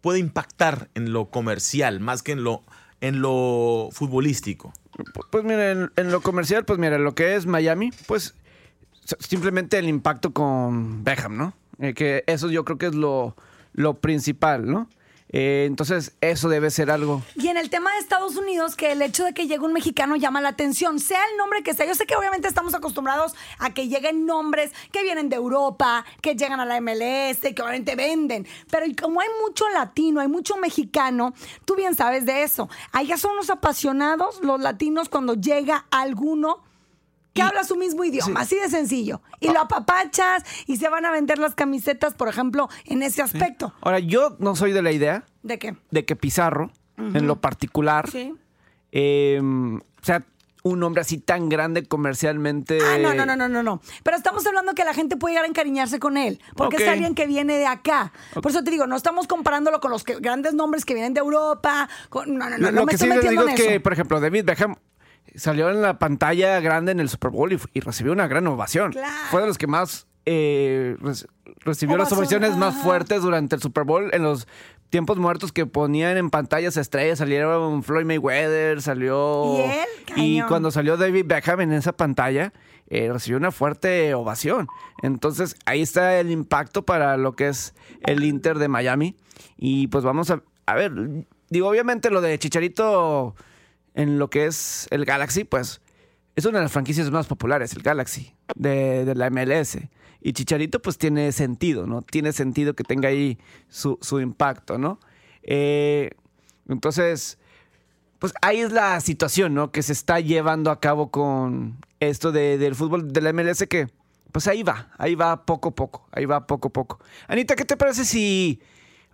puede 0.01 0.19
impactar 0.19 0.91
en 0.95 1.13
lo 1.13 1.31
comercial 1.31 2.01
más 2.01 2.23
que 2.23 2.33
en 2.33 2.45
lo, 2.45 2.65
en 3.01 3.21
lo 3.21 3.89
futbolístico? 3.93 4.73
Pues 5.31 5.45
mira, 5.45 5.71
en, 5.71 6.11
lo 6.11 6.21
comercial, 6.21 6.65
pues 6.65 6.79
mira, 6.79 6.99
lo 6.99 7.15
que 7.15 7.37
es 7.37 7.47
Miami, 7.47 7.91
pues 8.07 8.35
simplemente 9.19 9.79
el 9.79 9.89
impacto 9.89 10.33
con 10.33 11.05
Beckham, 11.05 11.37
¿no? 11.37 11.55
Eh, 11.79 11.95
que 11.95 12.25
eso 12.27 12.51
yo 12.51 12.65
creo 12.65 12.79
que 12.79 12.87
es 12.87 12.95
lo, 12.95 13.37
lo 13.73 13.95
principal, 13.95 14.71
¿no? 14.71 14.89
Eh, 15.33 15.65
entonces, 15.67 16.13
eso 16.21 16.49
debe 16.49 16.71
ser 16.71 16.91
algo. 16.91 17.23
Y 17.37 17.49
en 17.49 17.57
el 17.57 17.71
tema 17.71 17.93
de 17.93 17.99
Estados 17.99 18.37
Unidos, 18.37 18.75
que 18.75 18.93
el 18.93 19.03
hecho 19.03 19.25
de 19.25 19.33
que 19.33 19.47
llegue 19.47 19.65
un 19.65 19.73
mexicano 19.73 20.17
llama 20.17 20.41
la 20.41 20.51
atención, 20.51 20.99
sea 20.99 21.21
el 21.31 21.37
nombre 21.37 21.63
que 21.63 21.75
sea. 21.75 21.87
Yo 21.87 21.95
sé 21.95 22.07
que 22.07 22.17
obviamente 22.17 22.49
estamos 22.49 22.75
acostumbrados 22.75 23.35
a 23.59 23.73
que 23.73 23.89
lleguen 23.89 24.27
nombres 24.27 24.73
que 24.93 25.03
vienen 25.03 25.29
de 25.29 25.37
Europa, 25.37 26.05
que 26.21 26.35
llegan 26.35 26.61
a 26.61 26.67
la 26.67 26.81
MLS, 26.81 27.41
que 27.41 27.63
obviamente 27.63 27.95
venden. 27.95 28.47
Pero 28.71 28.87
como 29.01 29.21
hay 29.21 29.29
mucho 29.41 29.69
latino, 29.69 30.21
hay 30.21 30.29
mucho 30.29 30.57
mexicano, 30.57 31.33
tú 31.65 31.77
bien 31.77 31.95
sabes 31.95 32.27
de 32.27 32.43
eso. 32.43 32.69
Allá 32.93 33.17
son 33.17 33.37
los 33.37 33.51
apasionados, 33.51 34.41
los 34.43 34.61
latinos, 34.61 35.09
cuando 35.09 35.35
llega 35.35 35.87
alguno 35.91 36.70
que 37.33 37.43
habla 37.43 37.65
su 37.65 37.77
mismo 37.77 38.03
idioma, 38.05 38.41
así 38.41 38.57
de 38.57 38.69
sencillo. 38.69 39.23
Y 39.41 39.49
Ah. 39.49 39.53
lo 39.53 39.61
apapachas 39.61 40.43
y 40.67 40.77
se 40.77 40.89
van 40.89 41.05
a 41.07 41.11
vender 41.11 41.39
las 41.39 41.55
camisetas, 41.55 42.15
por 42.15 42.29
ejemplo, 42.29 42.69
en 42.87 43.03
ese 43.03 43.23
aspecto. 43.23 43.73
Ahora, 43.81 43.99
yo 44.01 44.37
no 44.41 44.57
soy 44.57 44.73
de 44.73 44.83
la 44.83 44.93
idea 44.93 45.25
¿De 45.43 45.59
qué? 45.59 45.77
de 45.91 46.05
que 46.05 46.17
Pizarro, 46.17 46.71
en 46.97 47.27
lo 47.27 47.41
particular, 47.41 48.11
Sí. 48.11 48.35
eh, 48.93 49.41
sea 50.03 50.25
un 50.63 50.83
hombre 50.83 51.01
así 51.01 51.17
tan 51.17 51.49
grande 51.49 51.85
comercialmente. 51.87 52.79
Ah, 52.83 52.99
no, 52.99 53.15
no, 53.15 53.25
no, 53.25 53.35
no, 53.35 53.49
no, 53.49 53.63
no. 53.63 53.81
Pero 54.03 54.17
estamos 54.19 54.47
hablando 54.47 54.75
que 54.75 54.85
la 54.85 54.93
gente 54.93 55.17
puede 55.17 55.33
llegar 55.33 55.47
a 55.47 55.49
encariñarse 55.49 55.99
con 55.99 56.19
él, 56.19 56.39
porque 56.55 56.77
es 56.83 56.89
alguien 56.89 57.15
que 57.15 57.27
viene 57.27 57.57
de 57.57 57.67
acá. 57.67 58.13
Por 58.35 58.49
eso 58.51 58.63
te 58.63 58.71
digo, 58.71 58.87
no 58.87 58.95
estamos 58.97 59.27
comparándolo 59.27 59.81
con 59.81 59.91
los 59.91 60.05
que- 60.05 60.17
grandes 60.17 60.53
nombres 60.53 60.85
que 60.85 60.93
vienen 60.93 61.15
de 61.15 61.21
Europa. 61.21 61.89
con- 62.11 62.37
no, 62.37 62.51
no, 62.51 62.59
no, 62.59 62.59
Lo, 62.59 62.73
no 62.73 62.81
lo 62.81 62.87
me 62.87 62.93
que 62.93 62.99
sí 62.99 63.05
estoy 63.05 63.09
les 63.09 63.17
metiendo 63.25 63.43
digo 63.47 63.55
en 63.57 63.59
es 63.59 63.67
que, 63.69 63.81
por 63.81 63.93
ejemplo, 63.95 64.21
David 64.21 64.45
Beckham 64.45 64.77
salió 65.35 65.71
en 65.71 65.83
la 65.83 65.99
pantalla 65.99 66.61
grande 66.61 66.93
en 66.93 67.01
el 67.01 67.09
Super 67.09 67.31
Bowl 67.31 67.53
y, 67.53 67.81
recibió 67.81 68.13
una 68.13 68.27
gran 68.29 68.47
ovación. 68.47 68.95
Fue 69.31 69.41
de 69.41 69.47
los 69.47 69.59
que 69.59 69.67
más 69.67 70.07
eh, 70.27 70.97
re- 71.01 71.13
recibió 71.61 71.97
las 71.97 72.13
ovaciones 72.13 72.57
más 72.57 72.83
fuertes 72.83 73.23
durante 73.23 73.57
el 73.57 73.63
Super 73.63 73.85
Bowl 73.85 74.11
en 74.13 74.23
los 74.23 74.47
tiempos 74.91 75.19
muertos 75.19 75.53
que 75.53 75.67
ponían 75.67 76.17
en 76.17 76.31
pantallas 76.31 76.77
estrellas. 76.77 77.19
Salieron 77.19 77.83
Floyd 77.83 78.05
Mayweather, 78.05 78.83
salió... 78.83 79.55
¿Y 79.57 79.61
él? 79.61 79.87
Y 80.17 80.35
Cañón. 80.37 80.49
cuando 80.49 80.71
salió 80.71 80.97
David 80.97 81.27
Beckham 81.27 81.61
en 81.61 81.73
esa 81.73 81.93
pantalla, 81.93 82.53
eh, 82.89 83.09
recibió 83.13 83.39
una 83.39 83.53
fuerte 83.53 84.13
ovación. 84.15 84.67
Entonces, 85.03 85.55
ahí 85.65 85.81
está 85.83 86.19
el 86.19 86.31
impacto 86.33 86.85
para 86.85 87.17
lo 87.17 87.33
que 87.35 87.49
es 87.49 87.75
el 88.03 88.25
Inter 88.25 88.59
de 88.59 88.67
Miami. 88.67 89.17
Y 89.57 89.87
pues 89.87 90.03
vamos 90.03 90.31
a, 90.33 90.43
a 90.67 90.75
ver, 90.75 90.93
digo, 91.49 91.69
obviamente 91.69 92.11
lo 92.11 92.21
de 92.21 92.37
Chicharito 92.39 93.37
en 94.01 94.19
lo 94.19 94.31
que 94.31 94.47
es 94.47 94.89
el 94.91 95.05
Galaxy, 95.05 95.45
pues 95.45 95.81
es 96.37 96.45
una 96.45 96.59
de 96.59 96.65
las 96.65 96.73
franquicias 96.73 97.11
más 97.11 97.27
populares, 97.27 97.73
el 97.75 97.83
Galaxy, 97.83 98.35
de, 98.55 99.13
la 99.15 99.31
MLS. 99.31 99.79
Y 100.23 100.33
Chicharito, 100.33 100.81
pues 100.81 100.99
tiene 100.99 101.33
sentido, 101.33 101.87
¿no? 101.87 102.03
Tiene 102.03 102.33
sentido 102.33 102.75
que 102.75 102.85
tenga 102.85 103.09
ahí 103.09 103.39
su, 103.69 103.99
impacto, 104.21 104.79
¿no? 104.79 105.01
Eh, 105.43 106.11
entonces, 106.69 107.39
pues 108.19 108.33
ahí 108.43 108.61
es 108.61 108.73
la 108.73 109.01
situación, 109.01 109.55
¿no? 109.55 109.71
Que 109.73 109.83
se 109.83 109.93
está 109.93 110.21
llevando 110.21 110.71
a 110.71 110.81
cabo 110.81 111.11
con 111.11 111.79
esto 112.01 112.33
de- 112.33 112.59
del 112.59 112.75
fútbol 112.75 113.13
de 113.13 113.21
la 113.21 113.33
MLS 113.33 113.67
que, 113.67 113.89
pues 114.33 114.47
ahí 114.47 114.63
va, 114.63 114.91
ahí 114.99 115.15
va 115.15 115.45
poco 115.45 115.71
a 115.71 115.75
poco, 115.75 116.09
ahí 116.13 116.27
va 116.27 116.47
poco 116.47 116.69
a 116.69 116.73
poco. 116.73 117.01
Anita, 117.29 117.57
¿qué 117.57 117.65
te 117.65 117.77
parece 117.77 118.05
si 118.05 118.61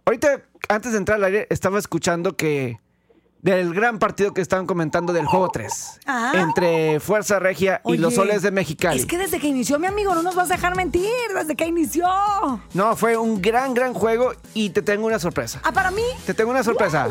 ahorita, 0.04 0.42
antes 0.68 0.92
de 0.92 0.98
entrar 0.98 1.18
al 1.18 1.24
aire, 1.24 1.46
estaba 1.50 1.78
escuchando 1.78 2.36
que 2.36 2.78
del 3.46 3.72
gran 3.74 4.00
partido 4.00 4.34
que 4.34 4.40
estaban 4.40 4.66
comentando 4.66 5.12
del 5.12 5.24
juego 5.26 5.50
3 5.50 6.00
Ajá. 6.04 6.40
entre 6.40 6.98
Fuerza 6.98 7.38
Regia 7.38 7.80
y 7.84 7.96
los 7.96 8.14
Soles 8.14 8.42
de 8.42 8.50
Mexicali. 8.50 8.98
Es 8.98 9.06
que 9.06 9.16
desde 9.18 9.38
que 9.38 9.46
inició, 9.46 9.78
mi 9.78 9.86
amigo, 9.86 10.16
no 10.16 10.22
nos 10.24 10.34
vas 10.34 10.50
a 10.50 10.54
dejar 10.54 10.74
mentir. 10.74 11.06
Desde 11.32 11.54
que 11.54 11.64
inició. 11.64 12.08
No, 12.74 12.96
fue 12.96 13.16
un 13.16 13.40
gran, 13.40 13.72
gran 13.72 13.94
juego 13.94 14.32
y 14.52 14.70
te 14.70 14.82
tengo 14.82 15.06
una 15.06 15.20
sorpresa. 15.20 15.60
Ah, 15.62 15.70
para 15.70 15.92
mí. 15.92 16.02
Te 16.26 16.34
tengo 16.34 16.50
una 16.50 16.64
sorpresa. 16.64 17.08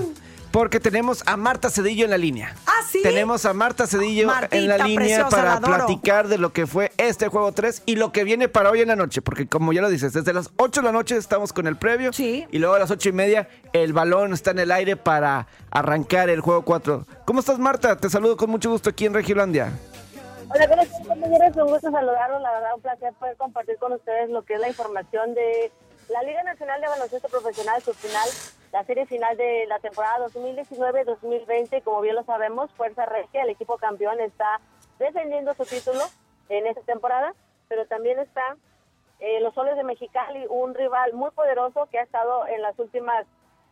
Porque 0.56 0.80
tenemos 0.80 1.22
a 1.26 1.36
Marta 1.36 1.70
Cedillo 1.70 2.06
en 2.06 2.12
la 2.12 2.18
línea. 2.18 2.56
Ah, 2.66 2.80
sí. 2.90 3.02
Tenemos 3.04 3.44
a 3.44 3.54
Marta 3.54 3.88
Cedillo 3.88 4.28
Martita, 4.28 4.56
en 4.56 4.70
la 4.70 4.78
línea 4.78 4.96
preciosa, 4.96 5.30
para 5.30 5.60
la 5.60 5.60
platicar 5.60 6.30
de 6.30 6.38
lo 6.38 6.54
que 6.54 6.66
fue 6.66 6.94
este 6.96 7.28
juego 7.28 7.52
3 7.52 7.84
y 7.86 7.98
lo 7.98 8.14
que 8.14 8.24
viene 8.24 8.48
para 8.48 8.72
hoy 8.72 8.80
en 8.80 8.88
la 8.88 8.96
noche. 8.96 9.22
Porque 9.22 9.48
como 9.48 9.74
ya 9.74 9.82
lo 9.82 9.90
dices, 9.90 10.14
desde 10.14 10.32
las 10.32 10.52
8 10.56 10.80
de 10.80 10.86
la 10.86 10.94
noche 10.94 11.18
estamos 11.18 11.52
con 11.52 11.68
el 11.68 11.76
previo. 11.76 12.14
Sí. 12.14 12.48
Y 12.52 12.60
luego 12.60 12.76
a 12.76 12.80
las 12.80 12.90
8 12.90 13.10
y 13.10 13.12
media 13.12 13.50
el 13.74 13.92
balón 13.92 14.32
está 14.32 14.52
en 14.52 14.60
el 14.60 14.72
aire 14.72 14.96
para 14.96 15.46
arrancar 15.72 16.30
el 16.30 16.40
juego 16.40 16.62
4. 16.62 17.06
¿Cómo 17.26 17.42
estás, 17.42 17.60
Marta? 17.60 17.98
Te 17.98 18.10
saludo 18.10 18.38
con 18.38 18.50
mucho 18.50 18.70
gusto 18.70 18.92
aquí 18.92 19.08
en 19.08 19.14
Regiolandia. 19.14 19.74
Hola, 20.54 20.70
¿cómo 20.70 20.82
están, 20.84 21.04
compañeros? 21.04 21.58
Un 21.58 21.68
gusto 21.68 21.92
saludarlos. 21.92 22.42
La 22.42 22.52
verdad, 22.54 22.76
un 22.76 22.82
placer 22.82 23.12
poder 23.20 23.36
compartir 23.36 23.76
con 23.78 23.92
ustedes 23.92 24.30
lo 24.30 24.46
que 24.46 24.54
es 24.54 24.62
la 24.62 24.70
información 24.70 25.34
de 25.34 25.74
la 26.08 26.24
Liga 26.24 26.44
Nacional 26.44 26.80
de 26.80 26.88
Baloncesto 26.88 27.28
Profesional, 27.28 27.82
su 27.82 27.94
final, 27.94 28.30
la 28.76 28.84
serie 28.84 29.06
final 29.06 29.38
de 29.38 29.66
la 29.68 29.80
temporada 29.80 30.28
2019-2020. 30.28 31.82
Como 31.82 32.02
bien 32.02 32.14
lo 32.14 32.26
sabemos, 32.26 32.70
Fuerza 32.74 33.06
Regia, 33.06 33.44
el 33.44 33.50
equipo 33.50 33.78
campeón, 33.78 34.20
está 34.20 34.60
defendiendo 35.00 35.54
su 35.54 35.64
título 35.64 36.02
en 36.50 36.68
esta 36.68 36.82
temporada, 36.82 37.34
pero 37.70 37.88
también 37.88 38.20
está 38.20 38.58
eh, 39.22 39.40
los 39.40 39.54
Soles 39.54 39.78
de 39.78 39.86
Mexicali, 39.86 40.46
un 40.50 40.74
rival 40.74 41.14
muy 41.14 41.32
poderoso 41.32 41.88
que 41.90 42.00
ha 42.00 42.04
estado 42.04 42.46
en 42.48 42.62
las 42.62 42.78
últimas 42.78 43.26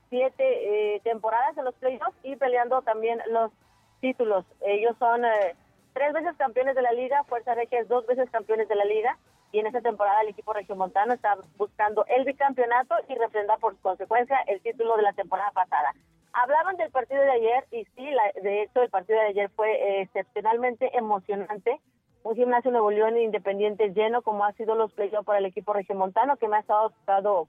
siete 0.09 0.95
eh, 0.95 1.01
temporadas 1.01 1.57
en 1.57 1.65
los 1.65 1.75
playoffs 1.75 2.15
y 2.23 2.37
peleando 2.37 2.81
también 2.83 3.19
los 3.27 3.51
títulos. 3.99 4.45
Ellos 4.61 4.95
son 4.99 5.25
eh, 5.25 5.53
tres 5.91 6.13
veces 6.13 6.33
campeones 6.37 6.75
de 6.75 6.81
la 6.81 6.93
liga, 6.93 7.25
Fuerza 7.25 7.55
Regia 7.55 7.81
es 7.81 7.89
dos 7.89 8.07
veces 8.07 8.29
campeones 8.29 8.69
de 8.69 8.75
la 8.75 8.85
liga 8.85 9.17
y 9.53 9.59
en 9.59 9.67
esta 9.67 9.79
temporada 9.81 10.21
el 10.21 10.29
equipo 10.29 10.51
regiomontano 10.51 11.13
está 11.13 11.35
buscando 11.57 12.03
el 12.07 12.25
bicampeonato 12.25 12.95
y 13.07 13.15
refrendar 13.15 13.59
por 13.59 13.77
consecuencia 13.79 14.37
el 14.47 14.59
título 14.61 14.97
de 14.97 15.03
la 15.03 15.13
temporada 15.13 15.51
pasada. 15.51 15.93
Hablaban 16.33 16.75
del 16.77 16.89
partido 16.91 17.21
de 17.21 17.31
ayer 17.31 17.65
y 17.71 17.85
sí, 17.95 18.09
la- 18.11 18.31
de 18.41 18.63
hecho 18.63 18.81
el 18.81 18.89
partido 18.89 19.19
de 19.19 19.27
ayer 19.27 19.49
fue 19.51 19.71
eh, 19.71 20.01
excepcionalmente 20.01 20.89
emocionante. 20.97 21.79
Un 22.23 22.35
gimnasio 22.35 22.71
Nuevo 22.71 22.89
León 22.89 23.15
independiente 23.17 23.89
lleno 23.93 24.23
como 24.23 24.43
ha 24.43 24.53
sido 24.53 24.73
los 24.73 24.91
playoffs 24.93 25.25
para 25.25 25.37
el 25.39 25.45
equipo 25.45 25.71
regiomontano 25.73 26.37
que 26.37 26.47
me 26.47 26.57
ha 26.57 26.61
estado 26.61 26.91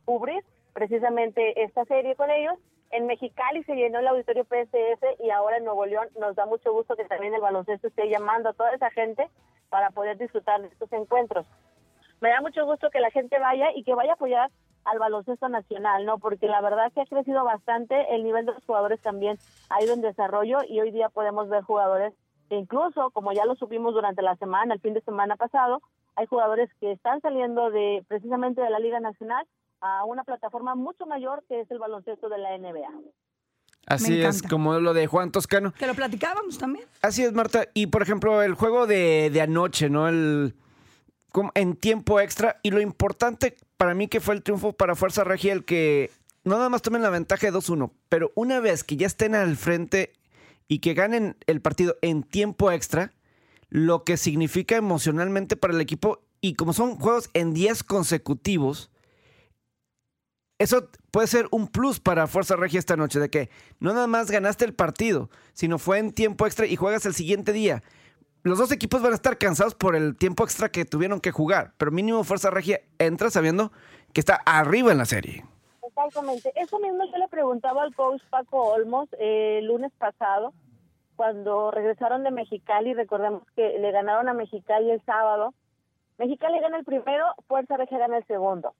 cubrir 0.04 0.44
precisamente 0.74 1.62
esta 1.62 1.84
serie 1.86 2.16
con 2.16 2.30
ellos. 2.30 2.54
En 2.90 3.06
Mexicali 3.06 3.64
se 3.64 3.74
llenó 3.76 4.00
el 4.00 4.08
auditorio 4.08 4.44
PSS 4.44 5.16
y 5.24 5.30
ahora 5.30 5.56
en 5.56 5.64
Nuevo 5.64 5.86
León 5.86 6.08
nos 6.20 6.36
da 6.36 6.44
mucho 6.44 6.70
gusto 6.72 6.96
que 6.96 7.04
también 7.06 7.32
el 7.34 7.40
baloncesto 7.40 7.86
esté 7.88 8.10
llamando 8.10 8.50
a 8.50 8.52
toda 8.52 8.72
esa 8.74 8.90
gente 8.90 9.26
para 9.70 9.90
poder 9.90 10.18
disfrutar 10.18 10.60
de 10.60 10.68
estos 10.68 10.92
encuentros. 10.92 11.46
Me 12.24 12.30
da 12.30 12.40
mucho 12.40 12.64
gusto 12.64 12.88
que 12.90 13.00
la 13.00 13.10
gente 13.10 13.38
vaya 13.38 13.66
y 13.76 13.84
que 13.84 13.94
vaya 13.94 14.12
a 14.12 14.14
apoyar 14.14 14.50
al 14.86 14.98
baloncesto 14.98 15.46
nacional, 15.50 16.06
¿no? 16.06 16.18
Porque 16.18 16.46
la 16.46 16.62
verdad 16.62 16.90
que 16.94 17.02
ha 17.02 17.04
crecido 17.04 17.44
bastante, 17.44 18.14
el 18.14 18.24
nivel 18.24 18.46
de 18.46 18.52
los 18.52 18.64
jugadores 18.64 18.98
también 19.02 19.36
ha 19.68 19.84
ido 19.84 19.92
en 19.92 20.00
desarrollo 20.00 20.60
y 20.66 20.80
hoy 20.80 20.90
día 20.90 21.10
podemos 21.10 21.50
ver 21.50 21.62
jugadores 21.64 22.14
que 22.48 22.56
incluso, 22.56 23.10
como 23.10 23.34
ya 23.34 23.44
lo 23.44 23.56
supimos 23.56 23.92
durante 23.92 24.22
la 24.22 24.36
semana, 24.36 24.72
el 24.72 24.80
fin 24.80 24.94
de 24.94 25.02
semana 25.02 25.36
pasado, 25.36 25.82
hay 26.16 26.24
jugadores 26.24 26.70
que 26.80 26.92
están 26.92 27.20
saliendo 27.20 27.70
de 27.70 28.02
precisamente 28.08 28.62
de 28.62 28.70
la 28.70 28.78
Liga 28.78 29.00
Nacional 29.00 29.46
a 29.82 30.06
una 30.06 30.24
plataforma 30.24 30.74
mucho 30.74 31.04
mayor 31.04 31.44
que 31.46 31.60
es 31.60 31.70
el 31.70 31.78
baloncesto 31.78 32.30
de 32.30 32.38
la 32.38 32.56
NBA. 32.56 32.88
Así 33.86 34.22
es, 34.22 34.42
como 34.42 34.80
lo 34.80 34.94
de 34.94 35.06
Juan 35.08 35.30
Toscano. 35.30 35.74
Que 35.78 35.86
lo 35.86 35.94
platicábamos 35.94 36.56
también. 36.56 36.86
Así 37.02 37.22
es, 37.22 37.34
Marta. 37.34 37.66
Y 37.74 37.88
por 37.88 38.00
ejemplo, 38.00 38.40
el 38.42 38.54
juego 38.54 38.86
de, 38.86 39.28
de 39.30 39.42
anoche, 39.42 39.90
¿no? 39.90 40.08
El 40.08 40.54
en 41.54 41.76
tiempo 41.76 42.20
extra. 42.20 42.60
Y 42.62 42.70
lo 42.70 42.80
importante 42.80 43.56
para 43.76 43.94
mí 43.94 44.08
que 44.08 44.20
fue 44.20 44.34
el 44.34 44.42
triunfo 44.42 44.72
para 44.72 44.94
Fuerza 44.94 45.24
Regia, 45.24 45.52
el 45.52 45.64
que 45.64 46.10
no 46.44 46.56
nada 46.56 46.68
más 46.68 46.82
tomen 46.82 47.02
la 47.02 47.10
ventaja 47.10 47.46
de 47.46 47.52
2-1, 47.52 47.90
pero 48.08 48.32
una 48.34 48.60
vez 48.60 48.84
que 48.84 48.96
ya 48.96 49.06
estén 49.06 49.34
al 49.34 49.56
frente 49.56 50.12
y 50.68 50.78
que 50.78 50.94
ganen 50.94 51.36
el 51.46 51.60
partido 51.60 51.96
en 52.02 52.22
tiempo 52.22 52.70
extra, 52.70 53.12
lo 53.68 54.04
que 54.04 54.16
significa 54.16 54.76
emocionalmente 54.76 55.56
para 55.56 55.74
el 55.74 55.80
equipo, 55.80 56.20
y 56.40 56.54
como 56.54 56.72
son 56.72 56.96
juegos 56.96 57.30
en 57.32 57.54
10 57.54 57.82
consecutivos, 57.84 58.90
eso 60.58 60.88
puede 61.10 61.26
ser 61.26 61.48
un 61.50 61.68
plus 61.68 62.00
para 62.00 62.26
Fuerza 62.26 62.56
Regia 62.56 62.78
esta 62.78 62.96
noche, 62.96 63.18
de 63.18 63.30
que 63.30 63.50
no 63.80 63.92
nada 63.92 64.06
más 64.06 64.30
ganaste 64.30 64.64
el 64.64 64.74
partido, 64.74 65.30
sino 65.52 65.78
fue 65.78 65.98
en 65.98 66.12
tiempo 66.12 66.46
extra 66.46 66.66
y 66.66 66.76
juegas 66.76 67.06
el 67.06 67.14
siguiente 67.14 67.52
día. 67.52 67.82
Los 68.44 68.58
dos 68.58 68.70
equipos 68.72 69.00
van 69.00 69.12
a 69.12 69.14
estar 69.14 69.38
cansados 69.38 69.74
por 69.74 69.96
el 69.96 70.18
tiempo 70.18 70.44
extra 70.44 70.68
que 70.68 70.84
tuvieron 70.84 71.18
que 71.18 71.30
jugar, 71.30 71.72
pero 71.78 71.90
mínimo 71.90 72.24
Fuerza 72.24 72.50
Regia 72.50 72.78
entra 72.98 73.30
sabiendo 73.30 73.72
que 74.12 74.20
está 74.20 74.38
arriba 74.44 74.92
en 74.92 74.98
la 74.98 75.06
serie. 75.06 75.42
Exactamente. 75.82 76.52
Eso 76.54 76.78
mismo 76.78 77.06
yo 77.10 77.16
le 77.16 77.28
preguntaba 77.28 77.82
al 77.82 77.94
coach 77.94 78.20
Paco 78.28 78.66
Olmos 78.66 79.08
eh, 79.18 79.60
el 79.60 79.68
lunes 79.68 79.92
pasado, 79.96 80.52
cuando 81.16 81.70
regresaron 81.70 82.22
de 82.22 82.32
Mexicali. 82.32 82.92
Recordemos 82.92 83.44
que 83.56 83.78
le 83.78 83.90
ganaron 83.92 84.28
a 84.28 84.34
Mexicali 84.34 84.90
el 84.90 85.02
sábado. 85.06 85.54
Mexicali 86.18 86.60
gana 86.60 86.76
el 86.76 86.84
primero, 86.84 87.24
Fuerza 87.48 87.78
Regia 87.78 87.96
gana 87.96 88.18
el 88.18 88.26
segundo. 88.26 88.74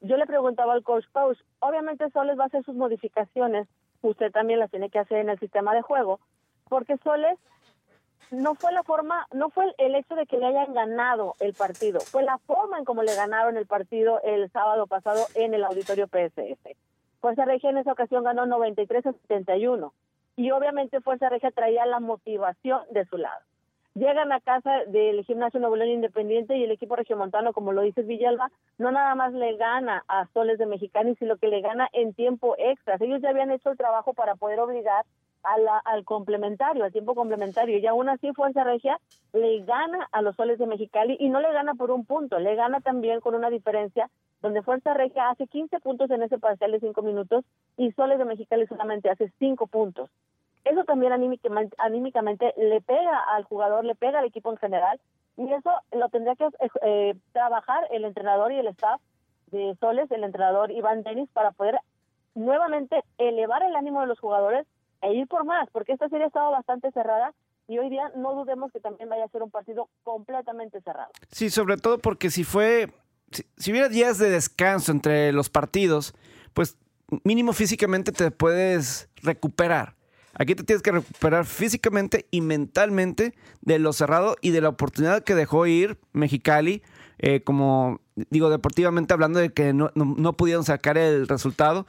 Yo 0.00 0.16
le 0.16 0.26
preguntaba 0.26 0.74
al 0.74 0.84
coach, 0.84 1.06
coach, 1.10 1.38
obviamente 1.58 2.08
Soles 2.10 2.38
va 2.38 2.44
a 2.44 2.46
hacer 2.46 2.62
sus 2.62 2.76
modificaciones, 2.76 3.66
usted 4.00 4.30
también 4.30 4.60
las 4.60 4.70
tiene 4.70 4.90
que 4.90 5.00
hacer 5.00 5.18
en 5.18 5.28
el 5.28 5.40
sistema 5.40 5.74
de 5.74 5.82
juego, 5.82 6.20
porque 6.68 6.98
Soles 6.98 7.36
no 8.32 8.54
fue 8.54 8.72
la 8.72 8.82
forma, 8.82 9.26
no 9.32 9.50
fue 9.50 9.72
el- 9.78 9.94
hecho 9.94 10.14
de 10.14 10.26
que 10.26 10.38
le 10.38 10.46
hayan 10.46 10.72
ganado 10.74 11.34
el 11.38 11.52
partido, 11.54 12.00
fue 12.00 12.22
la 12.22 12.38
forma 12.38 12.78
en 12.78 12.84
cómo 12.84 13.02
le 13.02 13.14
ganaron 13.14 13.56
el 13.56 13.66
partido 13.66 14.20
el 14.24 14.50
sábado 14.50 14.86
pasado 14.86 15.26
en 15.34 15.54
el 15.54 15.62
auditorio 15.64 16.08
PSS. 16.08 16.76
Fuerza 17.20 17.44
Regia 17.44 17.70
en 17.70 17.78
esa 17.78 17.92
ocasión 17.92 18.24
ganó 18.24 18.46
93 18.46 19.06
a 19.06 19.12
71 19.12 19.92
y 20.34 20.50
obviamente 20.50 21.00
Fuerza 21.02 21.28
Regia 21.28 21.50
traía 21.50 21.84
la 21.86 22.00
motivación 22.00 22.82
de 22.90 23.04
su 23.04 23.18
lado. 23.18 23.40
Llegan 23.94 24.32
a 24.32 24.40
casa 24.40 24.84
del 24.86 25.22
Gimnasio 25.24 25.60
Nuevo 25.60 25.76
León 25.76 25.90
Independiente 25.90 26.56
y 26.56 26.64
el 26.64 26.70
equipo 26.70 26.96
regiomontano, 26.96 27.52
como 27.52 27.72
lo 27.72 27.82
dices 27.82 28.06
Villalba, 28.06 28.50
no 28.78 28.90
nada 28.90 29.14
más 29.14 29.34
le 29.34 29.54
gana 29.56 30.02
a 30.08 30.26
Soles 30.28 30.58
de 30.58 30.64
Mexicali, 30.64 31.14
sino 31.16 31.36
que 31.36 31.48
le 31.48 31.60
gana 31.60 31.88
en 31.92 32.14
tiempo 32.14 32.54
extra. 32.58 32.96
Ellos 33.00 33.20
ya 33.20 33.28
habían 33.28 33.50
hecho 33.50 33.70
el 33.70 33.76
trabajo 33.76 34.14
para 34.14 34.34
poder 34.34 34.60
obligar 34.60 35.04
al 35.42 36.04
complementario, 36.04 36.84
al 36.84 36.92
tiempo 36.92 37.14
complementario. 37.14 37.76
Y 37.76 37.86
aún 37.86 38.08
así 38.08 38.32
Fuerza 38.32 38.64
Regia 38.64 38.98
le 39.34 39.60
gana 39.64 40.08
a 40.10 40.22
los 40.22 40.36
Soles 40.36 40.58
de 40.58 40.66
Mexicali 40.66 41.18
y 41.20 41.28
no 41.28 41.40
le 41.40 41.52
gana 41.52 41.74
por 41.74 41.90
un 41.90 42.06
punto, 42.06 42.38
le 42.38 42.54
gana 42.54 42.80
también 42.80 43.20
con 43.20 43.34
una 43.34 43.50
diferencia 43.50 44.08
donde 44.40 44.62
Fuerza 44.62 44.94
Regia 44.94 45.28
hace 45.28 45.46
15 45.46 45.80
puntos 45.80 46.10
en 46.10 46.22
ese 46.22 46.38
parcial 46.38 46.72
de 46.72 46.80
5 46.80 47.02
minutos 47.02 47.44
y 47.76 47.92
Soles 47.92 48.18
de 48.18 48.24
Mexicali 48.24 48.66
solamente 48.66 49.10
hace 49.10 49.30
5 49.38 49.66
puntos. 49.66 50.08
Eso 50.64 50.84
también 50.84 51.12
anímicamente, 51.12 52.54
le 52.56 52.80
pega 52.80 53.18
al 53.34 53.44
jugador, 53.44 53.84
le 53.84 53.94
pega 53.94 54.20
al 54.20 54.26
equipo 54.26 54.50
en 54.50 54.58
general 54.58 55.00
y 55.36 55.52
eso 55.52 55.70
lo 55.92 56.08
tendría 56.08 56.36
que 56.36 56.48
eh, 56.82 57.14
trabajar 57.32 57.88
el 57.90 58.04
entrenador 58.04 58.52
y 58.52 58.58
el 58.58 58.68
staff 58.68 59.00
de 59.50 59.76
Soles, 59.80 60.10
el 60.10 60.24
entrenador 60.24 60.70
Iván 60.70 61.02
Denis, 61.02 61.28
para 61.32 61.50
poder 61.50 61.78
nuevamente 62.34 63.02
elevar 63.18 63.62
el 63.62 63.74
ánimo 63.74 64.00
de 64.00 64.06
los 64.06 64.20
jugadores 64.20 64.66
e 65.02 65.12
ir 65.14 65.26
por 65.26 65.44
más, 65.44 65.68
porque 65.70 65.92
esta 65.92 66.08
serie 66.08 66.24
ha 66.24 66.28
estado 66.28 66.50
bastante 66.52 66.90
cerrada 66.92 67.34
y 67.68 67.78
hoy 67.78 67.90
día 67.90 68.10
no 68.16 68.34
dudemos 68.34 68.72
que 68.72 68.80
también 68.80 69.08
vaya 69.08 69.24
a 69.24 69.28
ser 69.28 69.42
un 69.42 69.50
partido 69.50 69.88
completamente 70.04 70.80
cerrado. 70.80 71.10
Sí, 71.30 71.50
sobre 71.50 71.76
todo 71.76 71.98
porque 71.98 72.30
si 72.30 72.44
fue, 72.44 72.88
si 73.30 73.70
hubiera 73.70 73.88
días 73.88 74.18
de 74.18 74.30
descanso 74.30 74.92
entre 74.92 75.32
los 75.32 75.50
partidos, 75.50 76.14
pues 76.54 76.78
mínimo 77.24 77.52
físicamente 77.52 78.12
te 78.12 78.30
puedes 78.30 79.08
recuperar. 79.22 79.94
Aquí 80.34 80.54
te 80.54 80.64
tienes 80.64 80.82
que 80.82 80.92
recuperar 80.92 81.44
físicamente 81.44 82.26
y 82.30 82.40
mentalmente 82.40 83.34
de 83.60 83.78
lo 83.78 83.92
cerrado 83.92 84.36
y 84.40 84.50
de 84.50 84.60
la 84.62 84.70
oportunidad 84.70 85.22
que 85.24 85.34
dejó 85.34 85.66
ir 85.66 85.98
Mexicali, 86.12 86.82
eh, 87.18 87.42
como 87.42 88.00
digo, 88.30 88.48
deportivamente 88.50 89.12
hablando 89.14 89.38
de 89.38 89.50
que 89.52 89.72
no, 89.72 89.90
no- 89.94 90.14
no 90.16 90.32
pudieron 90.32 90.64
sacar 90.64 90.96
el 90.98 91.28
resultado. 91.28 91.86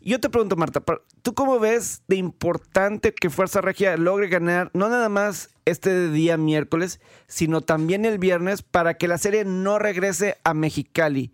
Y 0.00 0.10
yo 0.10 0.20
te 0.20 0.28
pregunto, 0.28 0.56
Marta, 0.56 0.82
¿tú 1.22 1.34
cómo 1.34 1.58
ves 1.58 2.02
de 2.06 2.16
importante 2.16 3.12
que 3.12 3.30
Fuerza 3.30 3.60
Regia 3.60 3.96
logre 3.96 4.28
ganar 4.28 4.70
no 4.74 4.88
nada 4.88 5.08
más 5.08 5.48
este 5.64 6.10
día 6.10 6.36
miércoles, 6.36 7.00
sino 7.26 7.62
también 7.62 8.04
el 8.04 8.18
viernes 8.18 8.62
para 8.62 8.94
que 8.94 9.08
la 9.08 9.18
serie 9.18 9.44
no 9.44 9.78
regrese 9.78 10.36
a 10.44 10.54
Mexicali? 10.54 11.32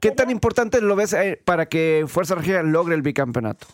¿Qué 0.00 0.10
tan 0.12 0.30
importante 0.30 0.80
lo 0.80 0.96
ves 0.96 1.12
eh, 1.12 1.40
para 1.44 1.66
que 1.66 2.04
Fuerza 2.08 2.34
Regia 2.36 2.62
logre 2.62 2.94
el 2.94 3.02
bicampeonato? 3.02 3.66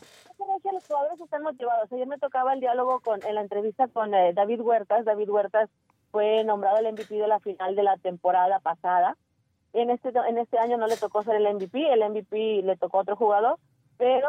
Jugadores 0.89 1.21
están 1.21 1.43
motivados. 1.43 1.93
Ayer 1.93 2.07
me 2.07 2.17
tocaba 2.17 2.55
el 2.55 2.61
diálogo 2.61 3.01
con, 3.01 3.23
en 3.23 3.35
la 3.35 3.43
entrevista 3.43 3.89
con 3.89 4.15
eh, 4.15 4.33
David 4.33 4.63
Huertas. 4.63 5.05
David 5.05 5.29
Huertas 5.29 5.69
fue 6.11 6.43
nombrado 6.45 6.79
el 6.79 6.91
MVP 6.91 7.15
de 7.15 7.29
la 7.29 7.41
final 7.41 7.77
de 7.77 7.83
la 7.83 7.99
temporada 7.99 8.59
pasada. 8.61 9.15
En 9.75 9.91
este, 9.91 10.09
en 10.09 10.39
este 10.39 10.59
año 10.59 10.79
no 10.79 10.87
le 10.87 10.97
tocó 10.97 11.23
ser 11.23 11.37
el 11.37 11.55
MVP, 11.55 11.93
el 11.93 12.09
MVP 12.09 12.63
le 12.63 12.77
tocó 12.79 12.97
a 12.99 13.03
otro 13.03 13.17
jugador, 13.17 13.59
pero, 13.99 14.29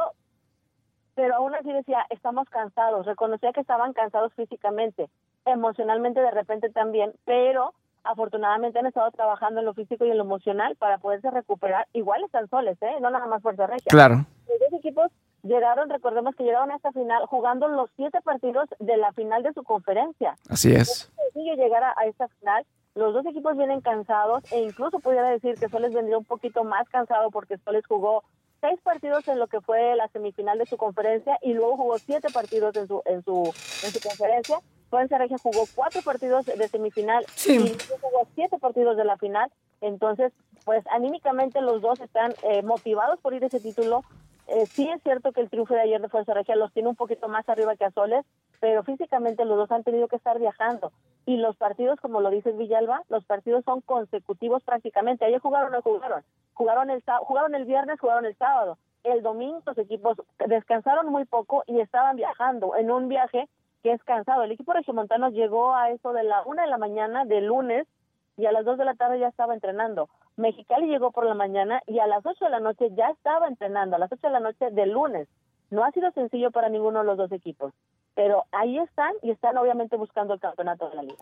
pero 1.15 1.35
aún 1.35 1.55
así 1.55 1.71
decía, 1.71 2.05
estamos 2.09 2.49
cansados. 2.49 3.05
Reconocía 3.05 3.53
que 3.53 3.61
estaban 3.61 3.93
cansados 3.93 4.33
físicamente, 4.33 5.09
emocionalmente 5.45 6.19
de 6.19 6.31
repente 6.31 6.69
también, 6.69 7.13
pero 7.23 7.73
afortunadamente 8.03 8.79
han 8.79 8.85
estado 8.85 9.09
trabajando 9.11 9.61
en 9.61 9.65
lo 9.65 9.73
físico 9.73 10.03
y 10.03 10.11
en 10.11 10.17
lo 10.17 10.25
emocional 10.25 10.75
para 10.75 10.97
poderse 10.97 11.31
recuperar. 11.31 11.87
Igual 11.93 12.21
están 12.25 12.49
soles, 12.49 12.77
¿eh? 12.81 12.97
No 12.99 13.09
nada 13.11 13.27
más 13.27 13.41
Fuerza 13.41 13.65
Regia. 13.65 13.87
Claro. 13.89 14.25
Los 14.49 14.59
dos 14.59 14.79
equipos 14.79 15.09
llegaron, 15.43 15.89
recordemos 15.89 16.35
que 16.35 16.43
llegaron 16.43 16.71
a 16.71 16.75
esta 16.75 16.91
final 16.91 17.25
jugando 17.27 17.67
los 17.67 17.89
siete 17.95 18.21
partidos 18.21 18.67
de 18.79 18.97
la 18.97 19.11
final 19.13 19.43
de 19.43 19.53
su 19.53 19.63
conferencia. 19.63 20.35
Así 20.49 20.73
es. 20.73 21.11
Sencillo 21.33 21.55
llegar 21.55 21.83
a, 21.83 21.93
a 21.97 22.05
esta 22.05 22.27
final. 22.27 22.65
Los 22.95 23.13
dos 23.13 23.25
equipos 23.27 23.55
vienen 23.55 23.81
cansados 23.81 24.43
e 24.51 24.61
incluso 24.61 24.99
pudiera 24.99 25.29
decir 25.29 25.55
que 25.55 25.69
Soles 25.69 25.93
vendría 25.93 26.17
un 26.17 26.25
poquito 26.25 26.63
más 26.63 26.87
cansado 26.89 27.29
porque 27.31 27.57
Soles 27.59 27.85
jugó 27.87 28.23
seis 28.61 28.79
partidos 28.81 29.25
en 29.29 29.39
lo 29.39 29.47
que 29.47 29.61
fue 29.61 29.95
la 29.95 30.07
semifinal 30.09 30.57
de 30.57 30.65
su 30.65 30.75
conferencia 30.75 31.37
y 31.41 31.53
luego 31.53 31.77
jugó 31.77 31.97
siete 31.99 32.27
partidos 32.33 32.75
en 32.75 32.87
su 32.87 33.01
en 33.05 33.23
su 33.23 33.43
en 33.85 33.91
su 33.91 33.99
conferencia. 34.01 34.59
Fuerza 34.89 35.19
Regia 35.19 35.37
jugó 35.41 35.63
cuatro 35.75 36.01
partidos 36.01 36.45
de 36.47 36.67
semifinal 36.67 37.23
Sí. 37.35 37.53
y 37.53 37.59
luego 37.59 37.97
jugó 38.01 38.27
siete 38.35 38.57
partidos 38.57 38.97
de 38.97 39.05
la 39.05 39.17
final. 39.17 39.49
Entonces, 39.81 40.33
pues 40.65 40.83
anímicamente 40.91 41.61
los 41.61 41.81
dos 41.81 42.01
están 42.01 42.33
eh, 42.43 42.63
motivados 42.63 43.19
por 43.21 43.33
ir 43.33 43.43
a 43.43 43.47
ese 43.47 43.59
título. 43.61 44.03
Eh, 44.51 44.65
sí 44.65 44.89
es 44.89 45.01
cierto 45.03 45.31
que 45.31 45.41
el 45.41 45.49
triunfo 45.49 45.75
de 45.75 45.81
ayer 45.81 46.01
de 46.01 46.09
Fuerza 46.09 46.33
Regia 46.33 46.55
los 46.55 46.73
tiene 46.73 46.89
un 46.89 46.95
poquito 46.95 47.27
más 47.27 47.47
arriba 47.47 47.75
que 47.75 47.85
a 47.85 47.91
Soles, 47.91 48.25
pero 48.59 48.83
físicamente 48.83 49.45
los 49.45 49.57
dos 49.57 49.71
han 49.71 49.83
tenido 49.83 50.07
que 50.07 50.15
estar 50.15 50.39
viajando. 50.39 50.91
Y 51.27 51.37
los 51.37 51.55
partidos, 51.55 51.99
como 51.99 52.19
lo 52.19 52.31
dices 52.31 52.57
Villalba, 52.57 53.03
los 53.09 53.23
partidos 53.25 53.63
son 53.63 53.81
consecutivos 53.81 54.63
prácticamente. 54.63 55.23
Ayer 55.23 55.39
jugaron 55.39 55.71
o 55.71 55.77
no 55.77 55.81
jugaron. 55.83 56.23
Jugaron 56.55 56.89
el, 56.89 57.03
jugaron 57.21 57.53
el 57.53 57.65
viernes, 57.65 57.99
jugaron 57.99 58.25
el 58.25 58.35
sábado. 58.37 58.79
El 59.03 59.21
domingo 59.21 59.61
los 59.67 59.77
equipos 59.77 60.17
descansaron 60.47 61.11
muy 61.11 61.25
poco 61.25 61.63
y 61.67 61.79
estaban 61.79 62.15
viajando 62.15 62.75
en 62.75 62.89
un 62.89 63.07
viaje 63.07 63.47
que 63.83 63.91
es 63.91 64.03
cansado. 64.03 64.43
El 64.43 64.51
equipo 64.51 64.73
regiomontano 64.73 65.29
llegó 65.29 65.75
a 65.75 65.91
eso 65.91 66.11
de 66.11 66.23
la 66.23 66.41
una 66.43 66.63
de 66.63 66.69
la 66.69 66.79
mañana 66.79 67.23
de 67.23 67.41
lunes 67.41 67.87
y 68.35 68.47
a 68.47 68.51
las 68.51 68.65
dos 68.65 68.79
de 68.79 68.85
la 68.85 68.95
tarde 68.95 69.19
ya 69.19 69.27
estaba 69.27 69.53
entrenando. 69.53 70.09
Mexicali 70.39 70.87
llegó 70.87 71.11
por 71.11 71.25
la 71.25 71.33
mañana 71.33 71.81
y 71.85 71.99
a 71.99 72.07
las 72.07 72.25
ocho 72.25 72.45
de 72.45 72.51
la 72.51 72.59
noche 72.59 72.89
ya 72.97 73.09
estaba 73.09 73.47
entrenando, 73.47 73.95
a 73.95 73.99
las 73.99 74.11
ocho 74.11 74.27
de 74.27 74.33
la 74.33 74.39
noche 74.39 74.69
del 74.71 74.91
lunes. 74.91 75.27
No 75.69 75.83
ha 75.83 75.91
sido 75.91 76.09
sencillo 76.11 76.49
para 76.51 76.69
ninguno 76.69 76.99
de 76.99 77.05
los 77.05 77.17
dos 77.17 77.31
equipos, 77.31 77.73
pero 78.15 78.45
ahí 78.51 78.77
están 78.79 79.11
y 79.21 79.31
están 79.31 79.57
obviamente 79.57 79.97
buscando 79.97 80.33
el 80.33 80.39
campeonato 80.39 80.89
de 80.89 80.95
la 80.95 81.03
liga. 81.03 81.17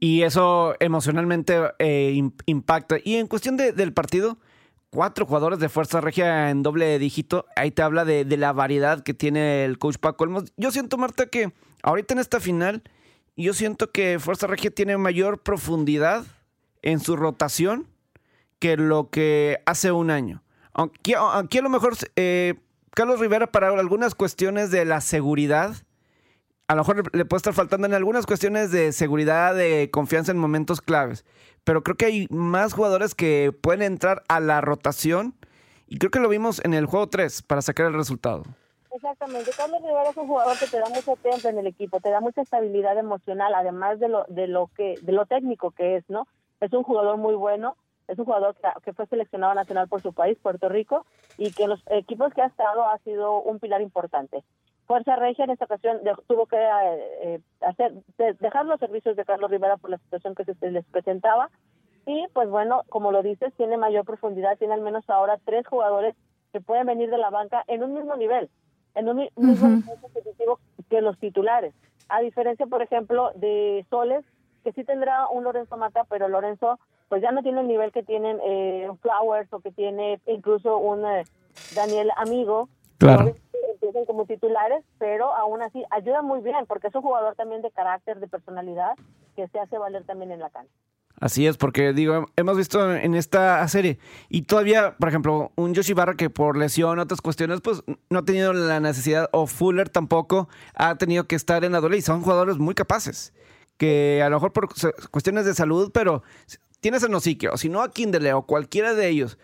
Y 0.00 0.22
eso 0.22 0.74
emocionalmente 0.80 1.54
eh, 1.78 2.12
im- 2.14 2.34
impacta. 2.46 2.96
Y 3.02 3.16
en 3.16 3.28
cuestión 3.28 3.56
de- 3.56 3.72
del 3.72 3.92
partido, 3.94 4.36
cuatro 4.90 5.24
jugadores 5.24 5.58
de 5.60 5.68
Fuerza 5.68 6.00
Regia 6.00 6.50
en 6.50 6.62
doble 6.62 6.98
dígito, 6.98 7.46
ahí 7.56 7.70
te 7.70 7.82
habla 7.82 8.04
de, 8.04 8.24
de 8.24 8.36
la 8.36 8.52
variedad 8.52 9.02
que 9.02 9.14
tiene 9.14 9.64
el 9.64 9.78
coach 9.78 9.96
Paco 9.98 10.24
Olmos. 10.24 10.52
Yo 10.56 10.70
siento, 10.70 10.98
Marta, 10.98 11.26
que 11.26 11.52
ahorita 11.82 12.14
en 12.14 12.20
esta 12.20 12.40
final, 12.40 12.82
yo 13.36 13.54
siento 13.54 13.90
que 13.92 14.18
Fuerza 14.18 14.46
Regia 14.48 14.70
tiene 14.70 14.96
mayor 14.98 15.42
profundidad 15.42 16.24
en 16.82 17.00
su 17.00 17.16
rotación 17.16 17.86
que 18.58 18.76
lo 18.76 19.10
que 19.10 19.60
hace 19.66 19.92
un 19.92 20.10
año. 20.10 20.42
Aquí, 20.74 21.14
aquí 21.16 21.58
a 21.58 21.62
lo 21.62 21.68
mejor 21.68 21.94
eh, 22.16 22.54
Carlos 22.94 23.20
Rivera 23.20 23.46
para 23.46 23.68
algunas 23.68 24.14
cuestiones 24.14 24.70
de 24.70 24.84
la 24.84 25.00
seguridad, 25.00 25.74
a 26.68 26.74
lo 26.74 26.82
mejor 26.82 27.16
le 27.16 27.24
puede 27.24 27.38
estar 27.38 27.54
faltando 27.54 27.86
en 27.86 27.94
algunas 27.94 28.26
cuestiones 28.26 28.70
de 28.70 28.92
seguridad, 28.92 29.54
de 29.54 29.90
confianza 29.90 30.32
en 30.32 30.38
momentos 30.38 30.80
claves. 30.80 31.24
Pero 31.64 31.82
creo 31.82 31.96
que 31.96 32.06
hay 32.06 32.26
más 32.30 32.72
jugadores 32.72 33.14
que 33.14 33.52
pueden 33.52 33.82
entrar 33.82 34.22
a 34.28 34.40
la 34.40 34.60
rotación. 34.60 35.34
Y 35.86 35.98
creo 35.98 36.10
que 36.10 36.20
lo 36.20 36.28
vimos 36.28 36.60
en 36.64 36.74
el 36.74 36.86
juego 36.86 37.08
3 37.08 37.42
para 37.42 37.62
sacar 37.62 37.86
el 37.86 37.94
resultado. 37.94 38.44
Exactamente. 38.90 39.50
Carlos 39.56 39.80
Rivera 39.80 40.10
es 40.10 40.16
un 40.16 40.26
jugador 40.26 40.58
que 40.58 40.66
te 40.66 40.78
da 40.78 40.88
mucho 40.88 41.16
tiempo 41.22 41.48
en 41.48 41.58
el 41.58 41.66
equipo, 41.66 42.00
te 42.00 42.10
da 42.10 42.20
mucha 42.20 42.42
estabilidad 42.42 42.98
emocional, 42.98 43.54
además 43.54 44.00
de 44.00 44.08
lo 44.08 44.24
de 44.28 44.48
lo 44.48 44.70
que 44.76 44.96
de 45.00 45.12
lo 45.12 45.24
técnico 45.26 45.70
que 45.70 45.96
es, 45.96 46.04
¿no? 46.08 46.26
Es 46.60 46.72
un 46.72 46.82
jugador 46.82 47.16
muy 47.16 47.34
bueno, 47.34 47.76
es 48.08 48.18
un 48.18 48.24
jugador 48.24 48.56
que, 48.56 48.68
que 48.84 48.92
fue 48.92 49.06
seleccionado 49.06 49.54
nacional 49.54 49.86
por 49.88 50.00
su 50.02 50.12
país, 50.12 50.38
Puerto 50.42 50.68
Rico, 50.68 51.06
y 51.36 51.52
que 51.52 51.64
en 51.64 51.70
los 51.70 51.82
equipos 51.90 52.32
que 52.34 52.42
ha 52.42 52.46
estado 52.46 52.84
ha 52.84 52.98
sido 52.98 53.40
un 53.42 53.58
pilar 53.60 53.80
importante. 53.82 54.42
Fuerza 54.86 55.16
Regia 55.16 55.44
en 55.44 55.50
esta 55.50 55.66
ocasión 55.66 56.02
de- 56.02 56.14
tuvo 56.26 56.46
que 56.46 56.56
eh, 56.56 57.18
eh, 57.22 57.40
hacer 57.60 57.92
de- 58.16 58.32
dejar 58.34 58.64
los 58.64 58.80
servicios 58.80 59.14
de 59.16 59.24
Carlos 59.26 59.50
Rivera 59.50 59.76
por 59.76 59.90
la 59.90 59.98
situación 59.98 60.34
que 60.34 60.44
se 60.44 60.70
les 60.70 60.84
presentaba 60.86 61.50
y 62.06 62.26
pues 62.32 62.48
bueno, 62.48 62.82
como 62.88 63.12
lo 63.12 63.22
dices, 63.22 63.52
tiene 63.58 63.76
mayor 63.76 64.06
profundidad, 64.06 64.56
tiene 64.56 64.72
al 64.72 64.80
menos 64.80 65.08
ahora 65.10 65.38
tres 65.44 65.66
jugadores 65.66 66.16
que 66.54 66.62
pueden 66.62 66.86
venir 66.86 67.10
de 67.10 67.18
la 67.18 67.28
banca 67.28 67.62
en 67.66 67.82
un 67.82 67.92
mismo 67.92 68.16
nivel, 68.16 68.48
en 68.94 69.08
un 69.10 69.16
mi- 69.16 69.30
mismo 69.36 69.68
nivel 69.68 70.00
competitivo 70.00 70.58
que 70.88 71.02
los 71.02 71.18
titulares. 71.18 71.74
A 72.08 72.20
diferencia, 72.22 72.64
por 72.66 72.80
ejemplo, 72.80 73.32
de 73.34 73.84
Soles, 73.90 74.24
que 74.68 74.72
sí 74.82 74.84
tendrá 74.84 75.28
un 75.28 75.44
Lorenzo 75.44 75.78
Mata, 75.78 76.04
pero 76.10 76.28
Lorenzo 76.28 76.78
pues 77.08 77.22
ya 77.22 77.32
no 77.32 77.42
tiene 77.42 77.62
el 77.62 77.68
nivel 77.68 77.90
que 77.90 78.02
tienen 78.02 78.38
eh, 78.44 78.86
Flowers 79.00 79.50
o 79.50 79.60
que 79.60 79.70
tiene 79.70 80.20
incluso 80.26 80.76
un 80.76 81.06
eh, 81.06 81.24
Daniel 81.74 82.10
Amigo. 82.16 82.68
Claro. 82.98 83.34
Empiezan 83.72 84.04
como 84.04 84.26
titulares, 84.26 84.84
pero 84.98 85.34
aún 85.34 85.62
así 85.62 85.82
ayuda 85.90 86.20
muy 86.20 86.42
bien 86.42 86.66
porque 86.66 86.88
es 86.88 86.94
un 86.94 87.00
jugador 87.00 87.34
también 87.34 87.62
de 87.62 87.70
carácter, 87.70 88.20
de 88.20 88.28
personalidad, 88.28 88.92
que 89.36 89.48
se 89.48 89.58
hace 89.58 89.78
valer 89.78 90.04
también 90.04 90.32
en 90.32 90.40
la 90.40 90.50
cancha. 90.50 90.74
Así 91.18 91.46
es, 91.46 91.56
porque 91.56 91.94
digo, 91.94 92.26
hemos 92.36 92.56
visto 92.58 92.94
en 92.94 93.14
esta 93.14 93.66
serie 93.68 93.98
y 94.28 94.42
todavía, 94.42 94.96
por 94.98 95.08
ejemplo, 95.08 95.50
un 95.56 95.72
Yoshi 95.72 95.94
Barra 95.94 96.14
que 96.14 96.28
por 96.28 96.58
lesión, 96.58 96.98
otras 96.98 97.22
cuestiones, 97.22 97.62
pues 97.62 97.82
no 98.10 98.18
ha 98.18 98.24
tenido 98.24 98.52
la 98.52 98.80
necesidad, 98.80 99.30
o 99.32 99.46
Fuller 99.46 99.88
tampoco 99.88 100.48
ha 100.74 100.96
tenido 100.96 101.24
que 101.24 101.36
estar 101.36 101.64
en 101.64 101.72
la 101.72 101.80
doble 101.80 101.96
y 101.96 102.02
son 102.02 102.22
jugadores 102.22 102.58
muy 102.58 102.74
capaces, 102.74 103.32
que 103.78 104.22
a 104.22 104.28
lo 104.28 104.36
mejor 104.36 104.52
por 104.52 104.68
cuestiones 105.10 105.46
de 105.46 105.54
salud, 105.54 105.90
pero 105.94 106.22
tienes 106.80 107.02
a 107.04 107.08
Nosique, 107.08 107.48
o 107.48 107.56
si 107.56 107.68
no 107.68 107.82
a 107.82 107.90
Kindle 107.90 108.34
o 108.34 108.42
cualquiera 108.42 108.92
de 108.94 109.08
ellos, 109.08 109.38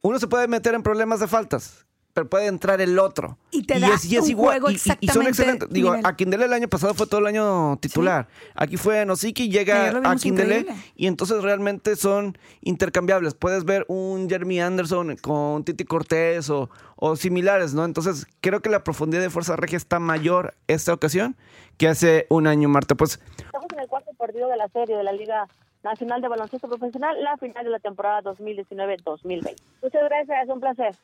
uno 0.00 0.18
se 0.18 0.28
puede 0.28 0.48
meter 0.48 0.74
en 0.74 0.82
problemas 0.82 1.20
de 1.20 1.28
faltas, 1.28 1.86
pero 2.12 2.28
puede 2.28 2.46
entrar 2.46 2.80
el 2.80 2.98
otro. 2.98 3.38
Y 3.50 3.62
te 3.64 3.78
da 3.78 3.88
un 3.88 4.34
juego 4.36 4.70
y- 4.70 4.74
y- 4.74 4.76
y 4.76 4.78
son 4.78 4.92
exactamente 4.92 5.28
excelentes. 5.30 5.68
Digo, 5.70 5.90
nivel. 5.90 6.06
a 6.06 6.16
Kindle 6.16 6.44
el 6.44 6.52
año 6.52 6.68
pasado 6.68 6.94
fue 6.94 7.06
todo 7.06 7.20
el 7.20 7.26
año 7.26 7.76
titular. 7.78 8.26
Aquí 8.54 8.76
fue 8.76 9.04
Nosiki, 9.06 9.48
llega 9.48 9.88
a 9.88 10.14
increíble. 10.14 10.74
y 10.96 11.06
entonces 11.06 11.42
realmente 11.42 11.96
son 11.96 12.36
intercambiables. 12.62 13.34
Puedes 13.34 13.64
ver 13.64 13.84
un 13.88 14.28
Jeremy 14.28 14.60
Anderson 14.60 15.16
con 15.16 15.64
Titi 15.64 15.84
Cortés 15.84 16.50
o, 16.50 16.68
o 16.96 17.16
similares, 17.16 17.74
¿no? 17.74 17.84
Entonces 17.84 18.26
creo 18.40 18.60
que 18.60 18.70
la 18.70 18.82
profundidad 18.84 19.22
de 19.22 19.30
Fuerza 19.30 19.56
Regia 19.56 19.76
está 19.76 19.98
mayor 20.00 20.54
esta 20.68 20.92
ocasión 20.92 21.36
que 21.78 21.88
hace 21.88 22.26
un 22.28 22.46
año, 22.46 22.68
Marta. 22.68 22.94
Pues 22.94 23.20
Estamos 23.38 23.66
en 23.72 23.80
el 23.80 23.88
cuarto 23.88 24.12
partido 24.14 24.48
de 24.48 24.56
la 24.56 24.68
serie 24.68 24.96
de 24.96 25.02
la 25.04 25.12
Liga 25.12 25.46
Nacional 25.82 26.20
de 26.20 26.28
Baloncesto 26.28 26.68
Profesional, 26.68 27.16
la 27.24 27.38
final 27.38 27.64
de 27.64 27.70
la 27.70 27.78
temporada 27.78 28.20
2019-2020. 28.22 29.56
Muchas 29.82 30.02
gracias, 30.04 30.48
un 30.48 30.60
placer. 30.60 30.94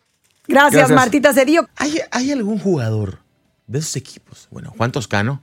Gracias, 0.49 0.73
Gracias. 0.73 0.91
Martita 0.91 1.33
Cedillo. 1.33 1.69
¿Hay, 1.77 1.99
hay 2.11 2.33
algún 2.33 2.59
jugador 2.59 3.21
de 3.67 3.79
esos 3.79 3.97
equipos? 3.97 4.49
Bueno, 4.51 4.73
Juan 4.77 4.93
Toscano 4.93 5.43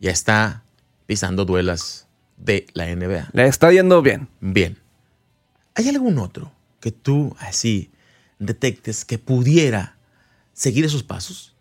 ya 0.00 0.10
está 0.10 0.64
pisando 1.06 1.44
duelas 1.44 2.08
de 2.36 2.66
la 2.74 2.86
NBA. 2.86 3.28
le 3.32 3.46
está 3.46 3.70
yendo 3.70 4.02
bien. 4.02 4.28
Bien. 4.40 4.78
¿Hay 5.74 5.88
algún 5.88 6.18
otro 6.18 6.52
que 6.80 6.90
tú 6.90 7.36
así 7.38 7.90
detectes 8.38 9.04
que 9.04 9.18
pudiera 9.18 9.96
seguir 10.52 10.84
esos 10.84 11.02
pasos? 11.02 11.54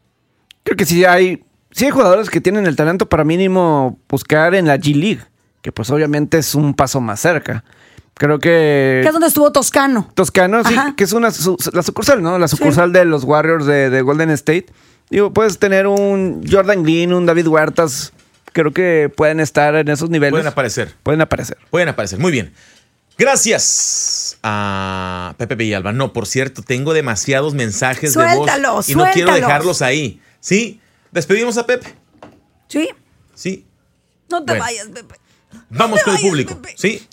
Creo 0.64 0.76
que 0.76 0.86
sí 0.86 1.06
hay 1.06 1.44
sí 1.72 1.86
hay 1.86 1.92
jugadores 1.92 2.30
que 2.30 2.42
tienen 2.42 2.66
el 2.66 2.76
talento 2.76 3.08
para 3.08 3.24
mínimo 3.24 4.00
buscar 4.10 4.56
en 4.56 4.68
la 4.68 4.78
G 4.78 4.96
League, 4.96 5.24
que 5.62 5.72
pues 5.72 5.90
obviamente 5.90 6.38
es 6.38 6.56
un 6.56 6.74
paso 6.74 7.02
más 7.02 7.20
cerca. 7.20 7.64
Creo 8.22 8.38
que... 8.38 9.00
Que 9.02 9.08
es 9.08 9.14
donde 9.14 9.28
estuvo 9.30 9.52
Toscano. 9.52 10.08
Toscano, 10.14 10.64
sí, 10.64 10.76
Ajá. 10.76 10.94
que 10.96 11.06
es 11.06 11.12
una 11.12 11.32
su- 11.32 11.58
la 11.74 11.82
sucursal, 11.82 12.22
¿no? 12.22 12.38
La 12.38 12.48
sucursal 12.48 12.94
de 12.94 13.04
los 13.04 13.24
Warriors 13.24 13.66
de, 13.66 13.90
de 13.90 14.02
Golden 14.04 14.30
State. 14.30 14.68
Digo, 15.10 15.34
puedes 15.34 15.58
tener 15.58 15.88
un 15.88 16.44
Jordan 16.48 16.84
Green, 16.84 17.14
un 17.14 17.26
David 17.26 17.48
Huertas. 17.48 18.14
Creo 18.54 18.74
que 18.74 19.12
pueden 19.18 19.40
estar 19.40 19.74
en 19.74 19.88
esos 19.88 20.12
niveles. 20.12 20.34
Pueden 20.34 20.46
aparecer. 20.46 20.94
Pueden 21.02 21.20
aparecer. 21.22 21.58
Pueden 21.72 21.90
aparecer. 21.90 22.20
Muy 22.20 22.32
bien. 22.32 22.54
Gracias 23.18 24.38
a 24.44 25.34
Pepe 25.40 25.56
Villalba. 25.56 25.92
No, 25.92 26.14
por 26.14 26.28
cierto, 26.28 26.62
tengo 26.62 26.94
demasiados 26.94 27.56
mensajes 27.56 28.14
de 28.14 28.22
Suéltalos, 28.22 28.74
voz 28.76 28.90
y 28.90 28.94
no 28.94 29.06
quiero 29.12 29.34
dejarlos 29.34 29.82
ahí. 29.82 30.22
¿Sí? 30.40 30.80
¿Despedimos 31.12 31.58
a 31.58 31.66
Pepe? 31.66 31.92
Sí. 32.68 32.88
Sí. 33.34 33.66
No 34.30 34.42
te 34.44 34.52
Bueno. 34.52 34.64
vayas, 34.64 34.88
Pepe. 34.90 35.16
Vamos 35.72 36.04
con 36.04 36.16
el 36.16 36.22
público. 36.22 36.60
¿Sí? 36.76 37.08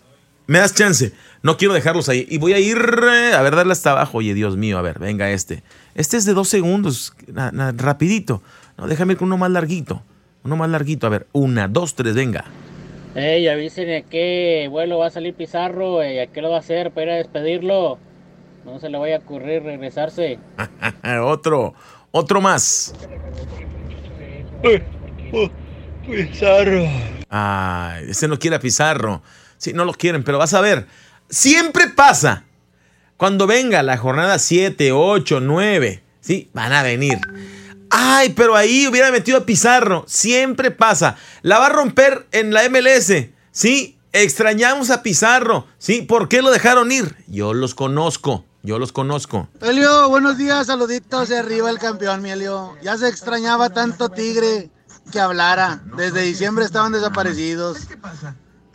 Me 0.49 0.59
das 0.59 0.75
chance. 0.75 1.13
No 1.43 1.57
quiero 1.59 1.75
dejarlos 1.75 2.09
ahí. 2.09 2.27
Y 2.29 2.39
voy 2.39 2.55
a 2.55 2.59
ir, 2.59 2.79
eh, 2.79 3.35
a 3.35 3.43
ver, 3.43 3.55
darle 3.55 3.73
hasta 3.73 3.91
abajo. 3.93 4.19
Oye, 4.19 4.33
Dios 4.35 4.57
mío, 4.57 4.79
a 4.79 4.83
ver, 4.83 4.99
venga 4.99 5.31
este. 5.31 5.63
Este 5.95 6.17
es 6.17 6.25
de 6.25 6.33
dos 6.35 6.49
segundos, 6.49 7.13
na- 7.27 7.53
na- 7.53 7.73
rapidito. 7.77 8.43
No, 8.79 8.87
déjame 8.89 9.13
ir 9.13 9.19
con 9.19 9.27
uno 9.29 9.37
más 9.37 9.51
larguito. 9.51 10.03
Uno 10.45 10.57
más 10.57 10.71
larguito. 10.71 11.07
A 11.07 11.11
ver, 11.11 11.27
una, 11.33 11.69
dos, 11.69 11.95
tres, 11.95 12.15
venga. 12.15 12.45
Ey, 13.15 13.47
avísenme 13.47 13.99
a 13.99 14.03
qué 14.03 14.69
vuelo 14.71 14.99
va 14.99 15.09
a 15.09 15.11
salir 15.11 15.35
Pizarro 15.35 16.03
y 16.05 16.19
a 16.19 16.29
qué 16.29 16.41
lo 16.41 16.51
va 16.51 16.57
a 16.57 16.61
hacer 16.61 16.93
para 16.93 17.05
ir 17.07 17.11
a 17.13 17.17
despedirlo. 17.17 17.99
No 18.65 18.81
se 18.81 18.89
le 18.89 18.97
vaya 18.99 19.17
a 19.17 19.19
ocurrir 19.19 19.63
regresarse. 19.63 20.39
otro, 21.23 21.75
otro 22.11 22.41
más. 22.41 22.95
Pizarro. 26.07 26.85
Ay, 27.29 28.07
ese 28.11 28.29
no 28.29 28.39
quiere 28.39 28.57
a 28.57 28.61
Pizarro. 28.61 29.23
Sí, 29.59 29.73
no 29.73 29.85
lo 29.85 29.93
quieren, 29.93 30.25
pero 30.25 30.39
vas 30.39 30.55
a 30.55 30.61
ver. 30.61 30.87
Siempre 31.29 31.89
pasa. 31.89 32.45
Cuando 33.17 33.47
venga 33.47 33.83
la 33.83 33.99
jornada 33.99 34.39
7, 34.39 34.93
8, 34.93 35.41
9, 35.41 36.03
sí, 36.21 36.49
van 36.55 36.73
a 36.73 36.83
venir. 36.83 37.19
Ay, 37.91 38.31
pero 38.31 38.55
ahí 38.55 38.87
hubiera 38.87 39.11
metido 39.11 39.39
a 39.39 39.47
Pizarro. 39.47 40.05
Siempre 40.07 40.71
pasa. 40.71 41.17
La 41.43 41.59
va 41.59 41.67
a 41.67 41.71
romper 41.71 42.27
en 42.33 42.53
la 42.53 42.69
MLS. 42.69 43.29
Sí, 43.51 43.99
extrañamos 44.13 44.91
a 44.91 45.03
Pizarro. 45.03 45.67
Sí, 45.79 46.03
¿por 46.03 46.29
qué 46.29 46.43
lo 46.43 46.51
dejaron 46.51 46.93
ir? 46.93 47.17
Yo 47.27 47.55
los 47.55 47.75
conozco. 47.75 48.45
Yo 48.63 48.79
los 48.79 48.93
conozco. 48.93 49.49
Elio, 49.63 50.09
buenos 50.09 50.37
días, 50.37 50.67
saluditos 50.67 51.29
de 51.29 51.39
arriba 51.39 51.71
el 51.71 51.79
campeón, 51.79 52.23
mi 52.23 52.31
Elio. 52.31 52.77
Ya 52.83 52.97
se 52.99 53.09
extrañaba 53.09 53.71
tanto 53.71 54.11
Tigre 54.11 54.71
que 55.11 55.21
hablara. 55.21 55.81
Desde 55.97 56.23
diciembre 56.23 56.65
estaban 56.65 56.93
desaparecidos. 56.93 57.79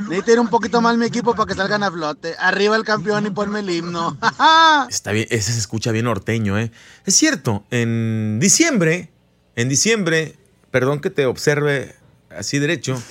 Necesito 0.08 0.32
ir 0.32 0.40
un 0.40 0.50
poquito 0.50 0.82
más 0.82 0.98
mi 0.98 1.06
equipo 1.06 1.36
para 1.36 1.48
que 1.48 1.56
salgan 1.56 1.84
a 1.84 1.92
flote. 1.92 2.36
Arriba 2.40 2.76
el 2.76 2.84
campeón 2.84 3.26
y 3.26 3.30
ponme 3.30 3.60
el 3.60 3.70
himno. 3.70 4.18
Está 4.90 5.12
bien, 5.12 5.28
ese 5.30 5.52
se 5.52 5.60
escucha 5.60 5.92
bien 5.92 6.06
norteño, 6.06 6.58
¿eh? 6.58 6.72
Es 7.06 7.16
cierto, 7.16 7.64
en 7.72 8.40
diciembre, 8.40 9.12
en 9.56 9.70
diciembre, 9.70 10.38
perdón 10.72 11.00
que 11.00 11.10
te 11.10 11.26
observe 11.26 11.96
así 12.30 12.60
derecho, 12.60 13.02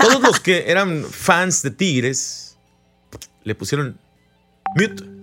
todos 0.00 0.20
los 0.22 0.40
que 0.40 0.70
eran 0.70 1.04
fans 1.04 1.62
de 1.62 1.70
Tigres 1.70 2.56
le 3.44 3.54
pusieron 3.54 3.98
mute. 4.76 5.19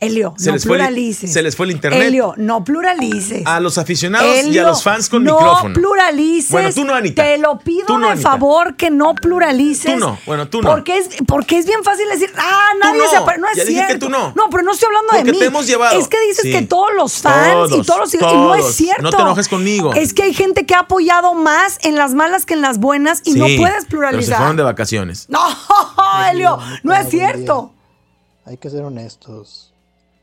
Elio, 0.00 0.34
Se 0.36 0.48
no 0.48 0.54
les 0.54 0.64
fue 0.64 0.72
el- 0.76 0.78
pluralices. 0.82 1.32
se 1.32 1.42
les 1.42 1.56
fue 1.56 1.64
el 1.66 1.72
internet. 1.72 2.02
Elio, 2.02 2.34
no 2.36 2.62
pluralices. 2.62 3.42
A 3.46 3.58
los 3.60 3.78
aficionados 3.78 4.44
y 4.44 4.58
a 4.58 4.64
los 4.64 4.82
fans 4.82 5.08
con 5.08 5.24
no 5.24 5.34
micrófono. 5.38 5.72
pluralices. 5.74 6.50
Bueno, 6.50 6.70
tú 6.74 6.84
no, 6.84 6.94
Anita. 6.94 7.22
Te 7.22 7.38
lo 7.38 7.58
pido 7.60 7.86
Tú 7.86 7.96
no, 7.98 8.08
de 8.08 8.12
Anita. 8.14 8.30
favor 8.30 8.76
que 8.76 8.90
no 8.90 9.14
pluralices. 9.14 9.94
Tú 9.94 9.98
no, 9.98 10.18
bueno, 10.26 10.48
tú 10.48 10.60
no. 10.60 10.68
Porque 10.70 10.98
es, 10.98 11.08
porque 11.26 11.56
es 11.58 11.64
bien 11.66 11.82
fácil 11.84 12.06
decir, 12.10 12.30
ah, 12.36 12.70
nadie 12.82 12.98
no. 13.02 13.08
se 13.08 13.16
apare-". 13.16 13.38
No 13.40 13.48
es 13.48 13.56
Ya 13.56 13.64
dije 13.64 13.80
que 13.80 13.86
cierto. 13.86 14.06
tú 14.06 14.12
no. 14.12 14.32
No, 14.36 14.50
pero 14.50 14.62
no 14.62 14.72
estoy 14.72 14.88
hablando 14.88 15.08
Porque 15.10 15.24
de 15.24 15.32
mí. 15.32 15.38
te 15.38 15.44
hemos 15.46 15.66
llevado. 15.66 15.98
Es 15.98 16.08
que 16.08 16.20
dices 16.28 16.42
Sí. 16.42 16.52
que 16.52 16.62
todos 16.62 16.90
los 16.94 17.14
fans 17.22 17.46
y 17.46 17.52
Todos, 17.70 17.86
todos 17.86 18.00
los 18.00 18.14
y 18.14 18.18
no 18.18 18.54
es 18.56 18.60
todos. 18.62 18.74
cierto. 18.74 19.02
No 19.02 19.10
te 19.10 19.22
enojes 19.22 19.48
conmigo. 19.48 19.94
Es 19.94 20.12
que 20.12 20.24
hay 20.24 20.34
gente 20.34 20.66
que 20.66 20.74
ha 20.74 20.80
apoyado 20.80 21.32
más 21.34 21.78
en 21.82 21.94
las 21.94 22.12
malas 22.12 22.44
que 22.44 22.52
en 22.54 22.60
las 22.62 22.78
buenas 22.78 23.22
y 23.24 23.34
no 23.34 23.46
puedes 23.46 23.58
Pero 23.58 23.80
se 23.80 23.86
pluralizar. 23.86 24.36
fueron 24.38 24.56
de 24.56 24.62
vacaciones. 24.64 25.28
No, 25.30 25.40
Elio, 26.30 26.58
no 26.82 26.94
es 26.94 27.08
cierto. 27.08 27.72
Hay 28.44 28.58
que 28.58 28.68
ser 28.68 28.82
honestos. 28.84 29.70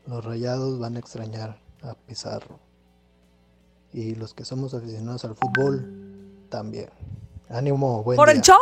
Los 0.06 0.24
rayados 0.24 0.78
van 0.78 0.96
a 0.96 0.98
extrañar 0.98 1.58
a 1.82 1.94
Pizarro. 1.94 2.58
Y 3.92 4.14
los 4.14 4.34
que 4.34 4.44
somos 4.44 4.74
aficionados 4.74 5.24
al 5.24 5.34
fútbol, 5.34 5.86
también. 6.48 6.88
Ánimo, 7.48 8.02
buen 8.02 8.16
¿Por 8.16 8.28
día. 8.28 8.36
el 8.36 8.42
show? 8.42 8.58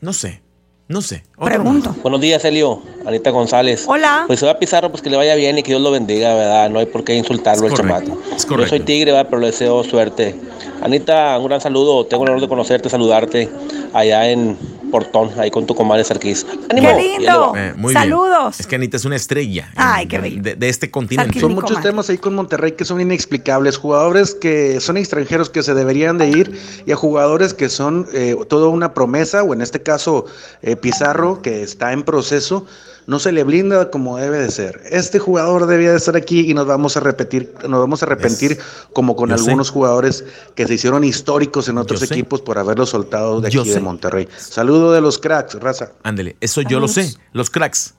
No 0.00 0.12
sé, 0.12 0.42
no 0.88 1.00
sé. 1.00 1.22
Pregunto. 1.38 1.94
Buenos 2.02 2.20
días, 2.20 2.44
Elio. 2.44 2.82
Anita 3.06 3.30
González. 3.30 3.84
Hola. 3.86 4.24
Pues 4.26 4.40
se 4.40 4.46
va 4.46 4.52
a 4.52 4.58
Pizarro, 4.58 4.90
pues 4.90 5.02
que 5.02 5.10
le 5.10 5.16
vaya 5.16 5.34
bien 5.34 5.58
y 5.58 5.62
que 5.62 5.70
Dios 5.72 5.82
lo 5.82 5.90
bendiga, 5.90 6.34
¿verdad? 6.34 6.70
No 6.70 6.78
hay 6.78 6.86
por 6.86 7.04
qué 7.04 7.14
insultarlo 7.14 7.66
Es 7.66 7.72
el 7.72 7.78
chamaco. 7.78 8.18
Yo 8.58 8.66
soy 8.66 8.80
tigre, 8.80 9.12
¿verdad? 9.12 9.28
Pero 9.30 9.40
le 9.40 9.46
deseo 9.48 9.84
suerte. 9.84 10.38
Anita, 10.82 11.38
un 11.38 11.46
gran 11.46 11.60
saludo. 11.60 12.06
Tengo 12.06 12.24
el 12.24 12.30
honor 12.30 12.42
de 12.42 12.48
conocerte, 12.48 12.88
saludarte 12.90 13.48
allá 13.92 14.28
en 14.28 14.58
Portón, 14.94 15.32
ahí 15.40 15.50
con 15.50 15.66
tu 15.66 15.74
comadre 15.74 16.04
Sarkis. 16.04 16.46
¡Ánimo! 16.70 16.96
¡Qué 16.96 17.02
lindo! 17.02 17.52
Eh, 17.56 17.74
muy 17.76 17.92
Saludos. 17.92 18.38
Bien. 18.38 18.60
Es 18.60 18.66
que 18.68 18.76
Anita 18.76 18.96
es 18.96 19.04
una 19.04 19.16
estrella. 19.16 19.68
Ay, 19.74 20.04
en- 20.04 20.08
qué 20.08 20.16
de- 20.18 20.22
bello. 20.22 20.42
de, 20.42 20.54
de 20.54 20.68
este 20.68 20.88
continente. 20.88 21.40
Son 21.40 21.52
muchos 21.52 21.80
temas 21.82 22.08
ahí 22.10 22.18
con 22.18 22.32
Monterrey 22.36 22.72
que 22.72 22.84
son 22.84 23.00
inexplicables. 23.00 23.76
Jugadores 23.76 24.36
que 24.36 24.78
son 24.80 24.96
extranjeros 24.96 25.50
que 25.50 25.64
se 25.64 25.74
deberían 25.74 26.16
de 26.16 26.28
ir 26.28 26.60
y 26.86 26.92
a 26.92 26.96
jugadores 26.96 27.54
que 27.54 27.68
son 27.70 28.06
eh, 28.12 28.36
toda 28.48 28.68
una 28.68 28.94
promesa, 28.94 29.42
o 29.42 29.52
en 29.52 29.62
este 29.62 29.82
caso 29.82 30.26
eh, 30.62 30.76
Pizarro, 30.76 31.42
que 31.42 31.64
está 31.64 31.92
en 31.92 32.04
proceso, 32.04 32.64
no 33.06 33.18
se 33.18 33.32
le 33.32 33.44
blinda 33.44 33.90
como 33.90 34.16
debe 34.16 34.38
de 34.38 34.50
ser. 34.50 34.80
Este 34.90 35.18
jugador 35.18 35.66
debía 35.66 35.90
de 35.90 35.96
estar 35.96 36.16
aquí 36.16 36.50
y 36.50 36.54
nos 36.54 36.66
vamos 36.66 36.96
a 36.96 37.00
repetir, 37.00 37.54
nos 37.68 37.80
vamos 37.80 38.02
a 38.02 38.06
arrepentir 38.06 38.58
como 38.92 39.14
con 39.16 39.28
sé. 39.30 39.34
algunos 39.34 39.70
jugadores 39.70 40.24
que 40.54 40.66
se 40.66 40.74
hicieron 40.74 41.04
históricos 41.04 41.68
en 41.68 41.78
otros 41.78 42.00
Yo 42.00 42.06
sé. 42.06 42.14
equipos 42.14 42.40
por 42.40 42.58
haberlos 42.58 42.90
soltado 42.90 43.40
de 43.40 43.50
Yo 43.50 43.62
aquí 43.62 43.70
de. 43.70 43.80
Monterrey. 43.80 44.28
Saludo 44.36 44.92
de 44.92 45.00
los 45.00 45.18
cracks, 45.18 45.54
raza. 45.54 45.92
Ándele, 46.02 46.36
eso 46.40 46.60
yo 46.62 46.80
lo 46.80 46.88
sé. 46.88 47.14
Los 47.32 47.50
cracks. 47.50 47.94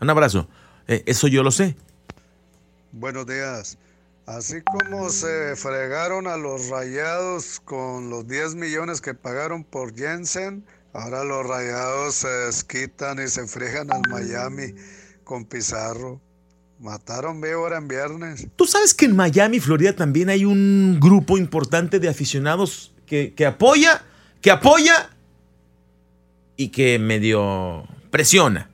Un 0.00 0.10
abrazo. 0.10 0.48
Eh, 0.88 1.02
eso 1.06 1.28
yo 1.28 1.42
lo 1.42 1.50
sé. 1.50 1.76
Buenos 2.92 3.26
días. 3.26 3.78
Así 4.26 4.60
como 4.62 5.10
se 5.10 5.56
fregaron 5.56 6.26
a 6.28 6.36
los 6.36 6.68
rayados 6.68 7.60
con 7.64 8.08
los 8.10 8.26
10 8.28 8.54
millones 8.54 9.00
que 9.00 9.14
pagaron 9.14 9.64
por 9.64 9.94
Jensen, 9.96 10.64
ahora 10.92 11.24
los 11.24 11.46
rayados 11.46 12.14
se 12.14 12.28
desquitan 12.28 13.18
y 13.22 13.28
se 13.28 13.46
fregan 13.46 13.90
al 13.92 14.02
Miami 14.08 14.74
con 15.24 15.44
Pizarro. 15.44 16.20
Mataron 16.78 17.40
víbora 17.40 17.78
en 17.78 17.86
viernes. 17.86 18.48
¿Tú 18.56 18.66
sabes 18.66 18.92
que 18.92 19.04
en 19.04 19.14
Miami, 19.14 19.60
Florida, 19.60 19.94
también 19.94 20.28
hay 20.30 20.44
un 20.44 20.98
grupo 21.00 21.38
importante 21.38 22.00
de 22.00 22.08
aficionados 22.08 22.92
que, 23.06 23.34
que 23.34 23.46
apoya, 23.46 24.02
que 24.40 24.50
apoya 24.50 25.10
y 26.56 26.68
que 26.70 26.98
medio 26.98 27.84
presiona? 28.10 28.68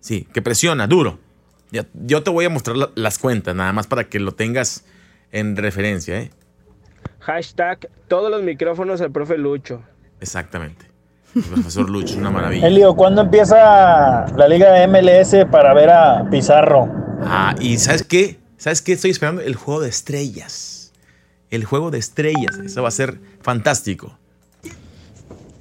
Sí, 0.00 0.28
que 0.34 0.42
presiona 0.42 0.86
duro. 0.86 1.18
Yo 1.94 2.22
te 2.22 2.30
voy 2.30 2.44
a 2.44 2.50
mostrar 2.50 2.76
la- 2.76 2.90
las 2.94 3.18
cuentas, 3.18 3.54
nada 3.56 3.72
más 3.72 3.86
para 3.86 4.04
que 4.08 4.20
lo 4.20 4.32
tengas 4.32 4.84
en 5.32 5.56
referencia, 5.56 6.20
¿eh? 6.20 6.30
Hashtag 7.20 7.88
todos 8.06 8.30
los 8.30 8.42
micrófonos 8.42 9.00
al 9.00 9.10
profe 9.10 9.38
Lucho. 9.38 9.82
Exactamente. 10.20 10.86
El 11.34 11.42
profesor 11.42 11.90
Lucho, 11.90 12.14
es 12.14 12.16
una 12.20 12.30
maravilla. 12.30 12.66
Elio, 12.66 12.94
¿cuándo 12.94 13.22
empieza 13.22 14.26
la 14.36 14.48
liga 14.48 14.86
MLS 14.86 15.44
para 15.50 15.74
ver 15.74 15.90
a 15.90 16.28
Pizarro? 16.30 16.88
Ah, 17.22 17.54
y 17.60 17.78
¿sabes 17.78 18.02
qué? 18.04 18.38
¿Sabes 18.56 18.82
qué? 18.82 18.92
Estoy 18.92 19.10
esperando 19.10 19.42
el 19.42 19.56
juego 19.56 19.80
de 19.80 19.88
estrellas. 19.88 20.92
El 21.50 21.64
juego 21.64 21.90
de 21.90 21.98
estrellas. 21.98 22.56
Eso 22.64 22.82
va 22.82 22.88
a 22.88 22.92
ser 22.92 23.18
fantástico. 23.42 24.16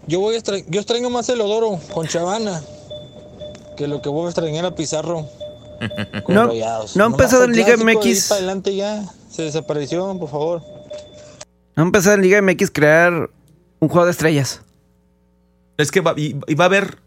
Yo 0.08 0.20
voy 0.20 0.36
a 0.36 0.38
extra- 0.38 0.60
yo 0.68 0.80
extraño 0.82 1.10
más 1.10 1.30
el 1.30 1.42
odoro 1.42 1.80
con 1.94 2.08
Chavana 2.08 2.62
que 3.78 3.88
lo 3.88 4.02
que 4.02 4.10
voy 4.10 4.26
a 4.26 4.30
extrañar 4.30 4.66
a 4.66 4.76
Pizarro 4.76 5.28
con 6.24 6.36
No- 6.36 6.48
Rayados. 6.48 6.96
no 6.96 7.06
ha 7.06 7.08
empezado 7.08 7.46
en 7.46 7.54
Liga 7.54 7.76
de 7.76 7.84
MX. 7.84 8.28
para 8.30 8.38
adelante 8.40 8.76
ya 8.76 9.04
se 9.32 9.44
desapareció, 9.44 10.16
por 10.20 10.30
favor. 10.30 10.62
Va 10.62 11.82
a 11.82 11.82
empezar 11.82 12.16
en 12.20 12.22
Liga 12.22 12.42
MX 12.42 12.70
crear 12.70 13.30
un 13.80 13.90
juego 13.90 14.06
de 14.06 14.12
estrellas. 14.12 14.62
Es 15.78 15.92
que 15.92 16.02
va, 16.02 16.14
y, 16.18 16.36
y 16.48 16.56
va 16.56 16.66
a 16.66 16.68
haber. 16.68 16.98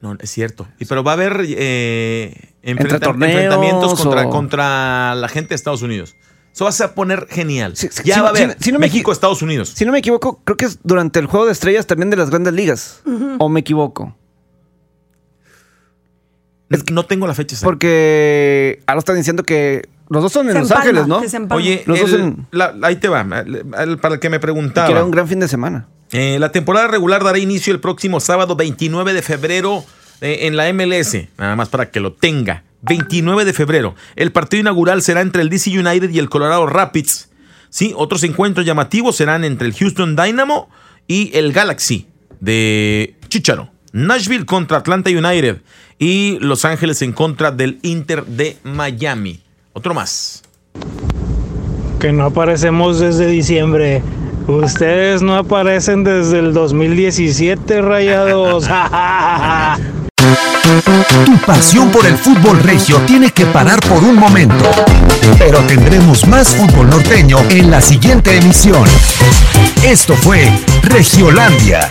No, 0.00 0.16
es 0.20 0.30
cierto. 0.30 0.68
Y, 0.78 0.84
pero 0.84 1.02
va 1.02 1.12
a 1.12 1.14
haber 1.14 1.40
eh, 1.46 2.52
enfrenta- 2.62 3.00
torneos 3.00 3.32
enfrentamientos 3.32 4.00
contra, 4.00 4.26
o- 4.26 4.30
contra 4.30 5.14
la 5.16 5.28
gente 5.28 5.50
de 5.50 5.54
Estados 5.56 5.82
Unidos. 5.82 6.14
Eso 6.54 6.64
va 6.64 6.70
a 6.70 6.72
ser 6.72 6.92
poner 6.94 7.26
genial. 7.28 7.74
ya 7.74 7.90
si- 7.90 8.20
va 8.20 8.26
a 8.26 8.30
haber 8.30 8.56
si- 8.58 8.64
si 8.64 8.72
no 8.72 8.78
me 8.78 8.86
México, 8.86 9.12
Estados 9.12 9.42
Unidos. 9.42 9.70
Si 9.74 9.84
no 9.84 9.92
me 9.92 9.98
equivoco, 9.98 10.40
creo 10.44 10.56
que 10.56 10.64
es 10.66 10.78
durante 10.84 11.18
el 11.18 11.26
juego 11.26 11.46
de 11.46 11.52
estrellas 11.52 11.86
también 11.86 12.10
de 12.10 12.16
las 12.16 12.30
grandes 12.30 12.52
ligas. 12.54 13.02
¿O 13.38 13.48
me 13.48 13.60
equivoco? 13.60 14.16
no 16.92 17.06
tengo 17.06 17.26
la 17.26 17.34
fecha 17.34 17.54
exacta. 17.54 17.66
Porque 17.66 18.82
ahora 18.86 18.98
están 18.98 19.16
diciendo 19.16 19.42
que 19.42 19.88
Los 20.10 20.22
dos 20.22 20.32
son 20.32 20.48
en 20.50 20.58
Los 20.58 20.70
Ángeles, 20.70 21.06
¿no? 21.06 21.20
que. 21.20 21.54
Oye, 21.54 21.82
Los 21.86 22.00
dos 22.00 22.12
el- 22.12 22.20
en- 22.20 22.46
la- 22.50 22.74
ahí 22.82 22.96
te 22.96 23.08
va, 23.08 23.22
el- 23.22 23.64
el- 23.78 23.98
para 23.98 24.14
el 24.14 24.20
que 24.20 24.28
me 24.30 24.38
preguntaba. 24.40 24.86
Que 24.86 24.92
era 24.92 25.04
un 25.04 25.10
gran 25.10 25.26
fin 25.28 25.40
de 25.40 25.48
semana. 25.48 25.88
Eh, 26.12 26.38
la 26.38 26.52
temporada 26.52 26.88
regular 26.88 27.22
dará 27.22 27.38
inicio 27.38 27.72
el 27.72 27.80
próximo 27.80 28.20
sábado 28.20 28.56
29 28.56 29.12
de 29.12 29.22
febrero 29.22 29.84
eh, 30.20 30.40
en 30.42 30.56
la 30.56 30.72
MLS, 30.72 31.16
nada 31.36 31.54
más 31.56 31.68
para 31.68 31.90
que 31.90 32.00
lo 32.00 32.12
tenga. 32.12 32.64
29 32.82 33.44
de 33.44 33.52
febrero. 33.52 33.94
El 34.16 34.32
partido 34.32 34.60
inaugural 34.60 35.02
será 35.02 35.20
entre 35.20 35.42
el 35.42 35.50
DC 35.50 35.70
United 35.78 36.10
y 36.10 36.18
el 36.18 36.28
Colorado 36.28 36.66
Rapids. 36.66 37.28
Sí, 37.70 37.92
otros 37.96 38.22
encuentros 38.22 38.64
llamativos 38.64 39.16
serán 39.16 39.44
entre 39.44 39.66
el 39.66 39.74
Houston 39.74 40.16
Dynamo 40.16 40.70
y 41.06 41.36
el 41.36 41.52
Galaxy 41.52 42.06
de 42.40 43.16
Chicharo. 43.28 43.70
Nashville 43.92 44.46
contra 44.46 44.78
Atlanta 44.78 45.10
United 45.10 45.60
y 45.98 46.38
Los 46.40 46.64
Ángeles 46.64 47.02
en 47.02 47.12
contra 47.12 47.50
del 47.50 47.78
Inter 47.82 48.24
de 48.24 48.56
Miami. 48.62 49.40
Otro 49.72 49.94
más. 49.94 50.42
Que 51.98 52.12
no 52.12 52.26
aparecemos 52.26 53.00
desde 53.00 53.26
diciembre. 53.26 54.02
Ustedes 54.48 55.20
no 55.20 55.36
aparecen 55.36 56.04
desde 56.04 56.38
el 56.38 56.54
2017, 56.54 57.82
rayados. 57.82 58.64
Tu 61.26 61.38
pasión 61.46 61.90
por 61.90 62.06
el 62.06 62.16
fútbol 62.16 62.58
regio 62.62 62.96
tiene 63.06 63.30
que 63.30 63.44
parar 63.46 63.78
por 63.80 64.02
un 64.02 64.16
momento. 64.16 64.64
Pero 65.38 65.58
tendremos 65.60 66.26
más 66.26 66.48
fútbol 66.48 66.88
norteño 66.88 67.38
en 67.50 67.70
la 67.70 67.82
siguiente 67.82 68.38
emisión. 68.38 68.84
Esto 69.82 70.14
fue 70.14 70.50
Regiolandia. 70.82 71.90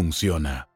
funciona. 0.00 0.69